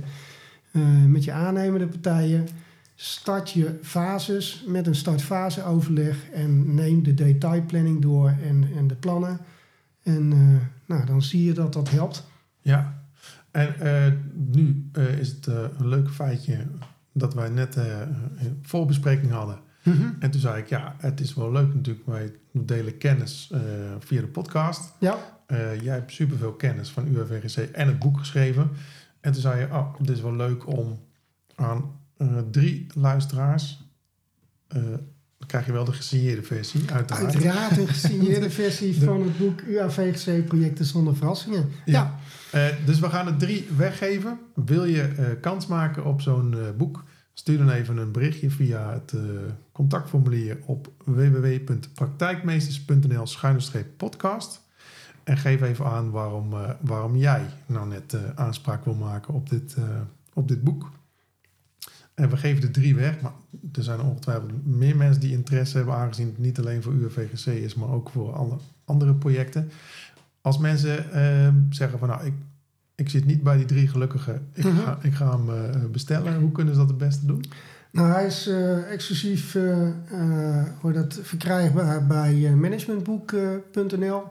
[0.72, 2.48] eh, met je aannemende partijen,
[2.96, 9.40] start je fases met een startfaseoverleg en neem de detailplanning door en, en de plannen.
[10.04, 12.28] En eh, nou, dan zie je dat dat helpt.
[12.62, 13.04] Ja.
[13.52, 14.90] En eh, nu
[15.20, 16.68] is het een leuk feitje
[17.14, 19.60] dat wij net een voorbespreking hadden.
[20.20, 23.52] En toen zei ik, ja, het is wel leuk natuurlijk, wij delen kennis
[24.00, 24.94] via de podcast.
[25.00, 28.70] Ja, Eh, jij hebt superveel kennis van UWVGC en het boek geschreven.
[29.20, 31.00] En toen zei je, oh, dit is wel leuk om
[31.56, 33.84] aan eh, drie luisteraars...
[34.68, 34.82] eh,
[35.38, 37.34] dan krijg je wel de gesigneerde versie, uiteraard.
[37.34, 41.70] uiteraard een gesigneerde versie van het boek UAVGC Projecten zonder verrassingen.
[41.86, 42.20] Ja.
[42.86, 44.40] Dus we gaan er drie weggeven.
[44.56, 47.04] Wil je kans maken op zo'n boek?
[47.34, 49.14] Stuur dan even een berichtje via het
[49.72, 53.28] contactformulier op www.praktijkmeesters.nl
[53.98, 54.68] podcast.
[55.30, 59.50] En geef even aan waarom, eh, waarom jij nou net eh, aanspraak wil maken op
[59.50, 59.84] dit, eh,
[60.34, 60.90] op dit boek.
[62.14, 63.32] En we geven er drie weg, maar
[63.74, 67.76] er zijn ongetwijfeld meer mensen die interesse hebben, aangezien het niet alleen voor UWVGC is,
[67.76, 69.72] maar ook voor alle andere projecten.
[70.42, 71.06] Als mensen
[71.70, 72.34] zeggen van nou, ik,
[72.96, 74.78] ik zit niet bij die drie gelukkigen, ik, Mhm.
[74.78, 76.40] ga, ik ga hem bestellen.
[76.40, 77.44] Hoe kunnen ze dat het beste doen?
[77.92, 78.48] Nou, hij is
[78.90, 79.54] exclusief
[80.82, 84.24] hoe dat, verkrijgbaar bij managementboek.nl.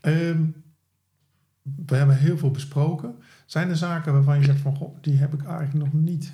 [0.00, 0.42] Ehm,
[1.86, 3.14] we hebben heel veel besproken.
[3.46, 6.32] Zijn er zaken waarvan je zegt van goh, die heb ik eigenlijk nog niet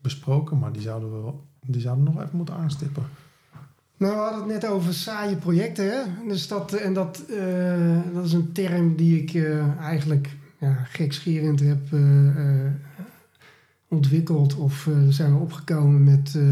[0.00, 3.02] besproken, maar die zouden we wel, die zouden we nog even moeten aanstippen.
[3.96, 5.84] Nou, we hadden het net over saaie projecten.
[5.84, 6.02] Hè?
[6.28, 11.60] Dus dat, en dat, eh, dat is een term die ik eh, eigenlijk ja, gekscherend
[11.60, 12.72] heb eh, eh,
[13.88, 14.54] ontwikkeld.
[14.56, 16.42] Of eh, zijn we opgekomen met eh,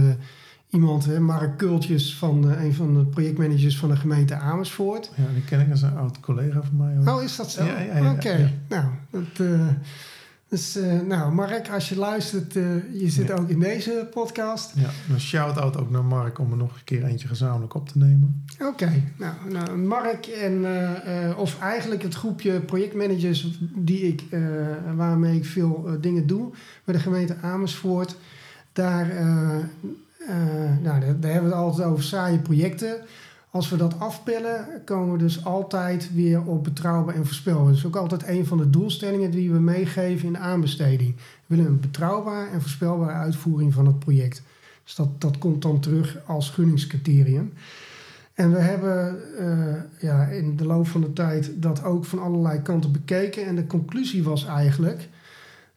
[0.70, 5.10] iemand, hè, Mark Kultjes, van eh, een van de projectmanagers van de gemeente Amersfoort.
[5.16, 6.98] Ja, die ken ik als een oud collega van mij.
[6.98, 7.08] ook.
[7.18, 7.64] Oh, is dat zo?
[7.64, 9.66] Ja, ja, ja, Oké, nou, dat, eh,
[10.54, 12.62] dus, eh, nou, Mark, als je luistert, eh,
[13.00, 13.34] je zit Ja.
[13.34, 14.72] ook in deze podcast.
[14.74, 17.98] Ja, een shout-out ook naar Mark om er nog een keer eentje gezamenlijk op te
[17.98, 18.44] nemen.
[18.62, 20.64] Oké, nou, nou, Mark en,
[21.04, 24.22] eh, of eigenlijk het groepje projectmanagers die ik,
[24.96, 26.52] waarmee ik veel dingen doe
[26.84, 28.16] bij de gemeente Amersfoort.
[28.72, 29.06] Daar,
[30.82, 32.96] nou, daar, daar hebben we het altijd over saaie projecten.
[33.54, 37.66] Als we dat afpellen, komen we dus altijd weer op betrouwbaar en voorspelbaar.
[37.66, 41.16] Dat is ook altijd een van de doelstellingen die we meegeven in de aanbesteding.
[41.16, 44.42] We willen een betrouwbaar en voorspelbare uitvoering van het project.
[44.84, 47.52] Dus dat, dat komt dan terug als gunningscriterium.
[48.32, 52.62] En we hebben uh, ja, in de loop van de tijd dat ook van allerlei
[52.62, 53.46] kanten bekeken.
[53.46, 55.08] En de conclusie was eigenlijk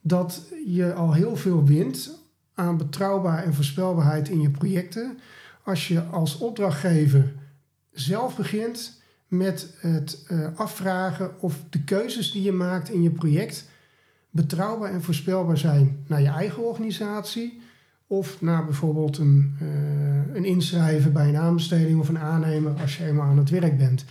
[0.02, 2.20] dat je al heel veel wint
[2.54, 5.20] aan betrouwbaar en voorspelbaarheid in je projecten.
[5.64, 7.34] Als je als opdrachtgever
[8.00, 13.70] zelf begint met het uh, afvragen of de keuzes die je maakt in je project
[14.30, 17.62] betrouwbaar en voorspelbaar zijn naar je eigen organisatie
[18.08, 23.06] of naar bijvoorbeeld een, uh, een inschrijven bij een aanbesteding of een aannemer als je
[23.06, 24.06] eenmaal aan het werk bent.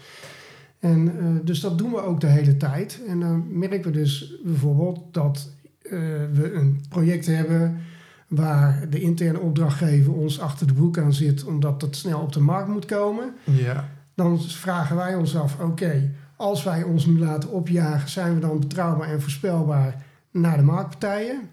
[0.79, 3.01] En uh, dus dat doen we ook de hele tijd.
[3.07, 5.51] En dan merken we dus bijvoorbeeld dat
[6.33, 7.81] we een project hebben
[8.27, 12.41] waar de interne opdrachtgever ons achter de broek aan zit omdat dat snel op de
[12.41, 13.35] markt moet komen.
[13.45, 13.89] Ja.
[14.15, 18.61] Dan vragen wij ons af, oké, als wij ons nu laten opjagen, zijn we dan
[18.61, 21.51] betrouwbaar en voorspelbaar naar de marktpartijen?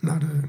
[0.00, 0.40] Naar de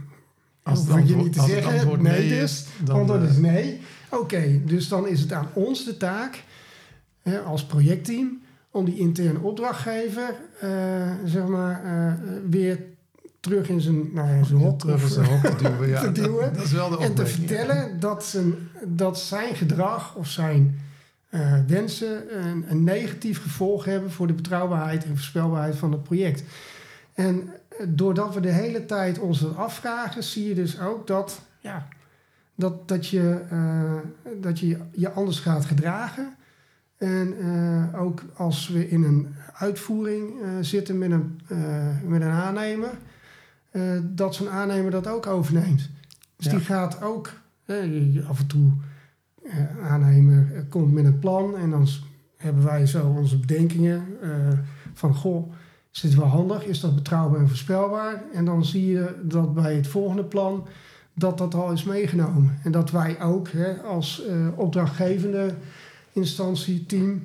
[0.64, 2.02] als hoef je niet te zeggen.
[2.02, 2.42] nee, nee dus.
[2.42, 3.82] is, dan, antwoord eh, is nee.
[4.10, 6.44] Oké, dus dan is het aan ons de taak,
[7.22, 8.42] hè, als projectteam,
[8.72, 10.70] om die interne opdrachtgever, eh,
[11.26, 12.14] zeg maar, eh,
[12.50, 12.80] weer
[13.42, 15.90] terug in zijn, nou zijn hok terug in zijn hok te duwen.
[15.90, 16.44] Ja, te duwen.
[16.44, 18.54] Dat, dat is wel de en te vertellen dat zijn,
[18.88, 20.80] dat zijn gedrag of zijn
[21.32, 26.44] eh, wensen een, een negatief gevolg hebben voor de betrouwbaarheid en voorspelbaarheid van het project.
[27.14, 31.42] En eh, doordat we de hele tijd ons dat afvragen, zie je dus ook dat,
[31.60, 31.88] ja,
[32.56, 36.36] dat, dat, je, eh, dat je je anders gaat gedragen.
[36.98, 37.36] En
[37.96, 41.42] ook als we in een uitvoering zitten met een,
[42.06, 42.90] met een aannemer,
[43.72, 45.90] eh, dat zo'n aannemer dat ook overneemt.
[46.36, 46.52] Dus Ja.
[46.52, 47.34] die gaat ook
[48.28, 48.72] af en toe,
[49.44, 51.88] eh, aannemer eh, komt met een plan en dan
[52.38, 54.06] hebben wij zo onze bedenkingen
[54.94, 55.54] van goh,
[55.94, 56.66] is dit wel handig?
[56.66, 58.24] Is dat betrouwbaar en voorspelbaar?
[58.34, 60.68] En dan zie je dat bij het volgende plan
[61.14, 62.60] dat dat al is meegenomen.
[62.64, 64.22] En dat wij ook hè, als
[64.56, 65.56] opdrachtgevende
[66.14, 67.24] instantie, team,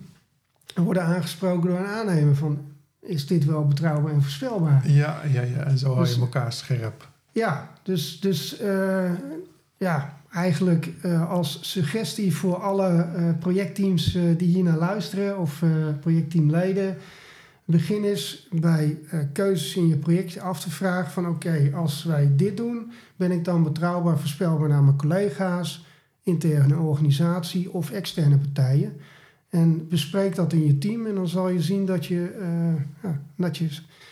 [0.74, 2.58] worden aangesproken door een aannemer van
[3.06, 4.90] is dit wel betrouwbaar en voorspelbaar?
[4.90, 5.62] Ja, ja, ja.
[5.62, 7.08] En zo hou je Dus- elkaar scherp.
[7.32, 9.10] Ja, dus, dus eh,
[9.76, 15.62] ja, eigenlijk eh, als suggestie voor alle eh, projectteams die hier naar luisteren of
[16.00, 16.96] projectteamleden.
[17.64, 18.98] Begin eens bij
[19.32, 23.44] keuzes in je project af te vragen van oké, als wij dit doen, ben ik
[23.44, 25.84] dan betrouwbaar, voorspelbaar naar mijn collega's,
[26.22, 28.92] interne organisatie of externe partijen.
[29.56, 32.36] En bespreek dat in je team en dan zal je zien dat je,
[33.02, 33.68] ja, dat je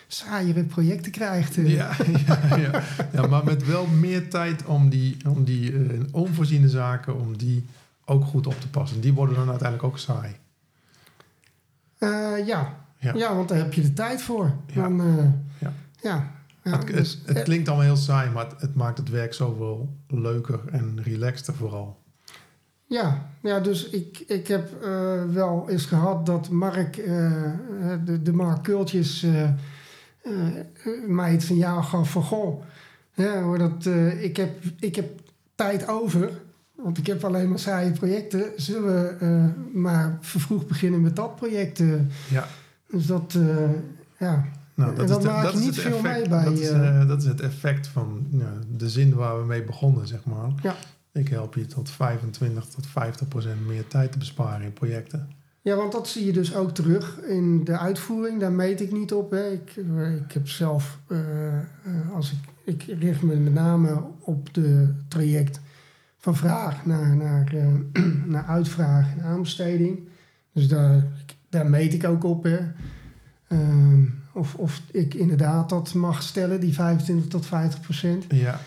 [0.07, 1.55] saaiere projecten krijgt.
[1.55, 1.64] Ja,
[2.26, 2.82] ja, ja.
[3.12, 7.64] ja, maar met wel meer tijd om die, om die eh, onvoorziene zaken, om die
[8.05, 9.01] ook goed op te passen.
[9.01, 10.36] Die worden dan uiteindelijk ook saai.
[11.99, 12.82] Eh, ja.
[12.99, 13.34] Ja.
[13.34, 14.53] Want daar heb je de tijd voor.
[14.66, 14.82] Ja.
[14.82, 15.42] Dan,
[16.03, 16.32] Ja.
[16.62, 19.34] het, dus, het, het eh, klinkt allemaal heel saai, maar het, het maakt het werk
[19.34, 22.03] zoveel leuker en relaxter vooral.
[22.87, 27.32] Ja, ja, dus ik, ik heb eh, wel eens gehad dat Mark, eh,
[28.05, 29.53] de, de Mark Kultjes, eh, eh,
[31.07, 32.22] mij het signaal gaf van...
[32.22, 32.62] Goh,
[33.14, 35.20] ja, hoor, dat, eh, ik, heb, ik heb
[35.55, 36.30] tijd over,
[36.74, 38.45] want ik heb alleen maar saaie projecten.
[38.57, 39.45] Zullen we eh,
[39.82, 41.80] maar vervroegd beginnen met dat project?
[41.80, 41.89] eh?
[42.30, 42.47] Ja,
[42.91, 43.70] dus dat, eh,
[44.18, 44.45] ja...
[44.74, 47.09] nou, En dan de- maak je niet veel effect, mee bij, Dat is, eh, eh,
[47.09, 50.49] dat is het effect van ja, de zin waar we mee begonnen, zeg maar.
[50.62, 50.74] Ja.
[51.14, 55.28] Ik help je tot 25 tot 50 procent meer tijd te besparen in projecten.
[55.60, 58.40] Ja, want dat zie je dus ook terug in de uitvoering.
[58.40, 59.30] Daar meet ik niet op.
[59.30, 59.50] Hè.
[59.50, 61.64] Ik, eh, ik heb zelf, eh, eh,
[62.14, 65.60] als ik, ik richt me met name op de traject
[66.18, 67.54] van vraag naar, naar,
[68.26, 70.08] naar uitvraag en aanbesteding.
[70.52, 71.06] Dus daar,
[71.48, 72.42] daar meet ik ook op.
[72.42, 72.58] Hè.
[73.48, 78.24] Ehm, of, of ik inderdaad dat mag stellen, die 25 tot 50 procent.
[78.28, 78.60] Ja,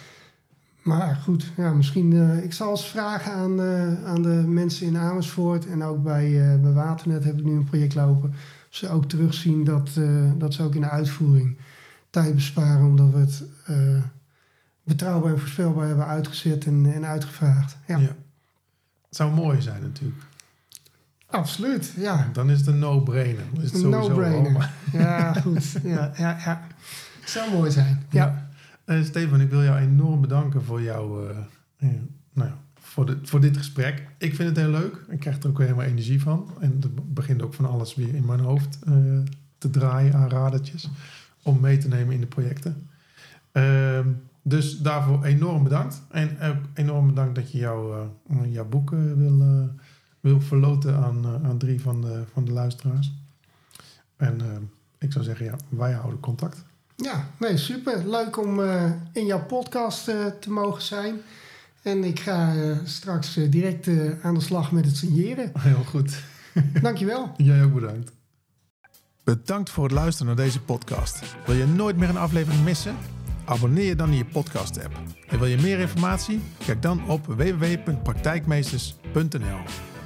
[0.88, 2.14] Maar goed, ja, misschien.
[2.14, 6.52] eh, ik zal eens vragen aan, eh, aan de mensen in Amersfoort en ook bij,
[6.54, 8.34] eh, bij Waternet heb ik nu een project lopen.
[8.70, 9.90] Ze ook terugzien dat,
[10.38, 11.58] dat ze ook in de uitvoering
[12.10, 13.44] tijd besparen, omdat we het
[14.84, 17.78] betrouwbaar en voorspelbaar hebben uitgezet en, en uitgevraagd.
[17.88, 18.16] Ja, ja.
[19.08, 20.22] Het zou mooi zijn natuurlijk.
[21.30, 21.94] absoluut.
[21.98, 23.44] Ja, Dan is het een no-brainer.
[23.54, 24.72] Dan is het Een no-brainer.
[24.92, 25.72] ja goed.
[25.84, 26.62] Ja, ja, ja.
[27.22, 28.04] Het zou mooi zijn.
[28.10, 28.47] Ja.
[28.88, 31.38] Eh, Stefan, ik wil jou enorm bedanken voor jou, eh,
[31.78, 31.90] eh,
[32.34, 34.08] nou voor, de, voor dit gesprek.
[34.18, 35.06] Ik vind het heel leuk.
[35.10, 36.50] Ik krijg er ook helemaal energie van.
[36.60, 38.80] En er begint ook van alles weer in mijn hoofd
[39.58, 40.90] te draaien aan radertjes.
[41.42, 42.88] Om mee te nemen in de projecten.
[43.52, 44.08] Ehm,
[44.42, 46.02] dus daarvoor enorm bedankt.
[46.12, 46.38] En
[46.74, 48.12] enorm bedankt dat je jouw,
[48.50, 49.70] jouw boek wil,
[50.20, 53.14] wil verloten aan, aan drie van de, van de luisteraars.
[54.18, 54.42] En
[54.98, 56.66] ik zou zeggen, ja, wij houden contact.
[57.04, 58.10] Ja, nee, super.
[58.10, 61.22] Leuk om eh, in jouw podcast eh, te mogen zijn.
[61.82, 63.88] En ik ga eh, straks direct
[64.22, 65.52] aan de slag met het signeren.
[65.60, 66.24] Heel goed.
[66.82, 67.32] Dankjewel.
[67.38, 68.12] Jij ook bedankt.
[69.24, 71.20] Bedankt voor het luisteren naar deze podcast.
[71.46, 72.96] Wil je nooit meer een aflevering missen?
[73.46, 75.00] Abonneer je dan in je podcast app.
[75.28, 76.42] En wil je meer informatie?
[76.66, 79.97] Kijk dan op www.praktijkmeesters.nl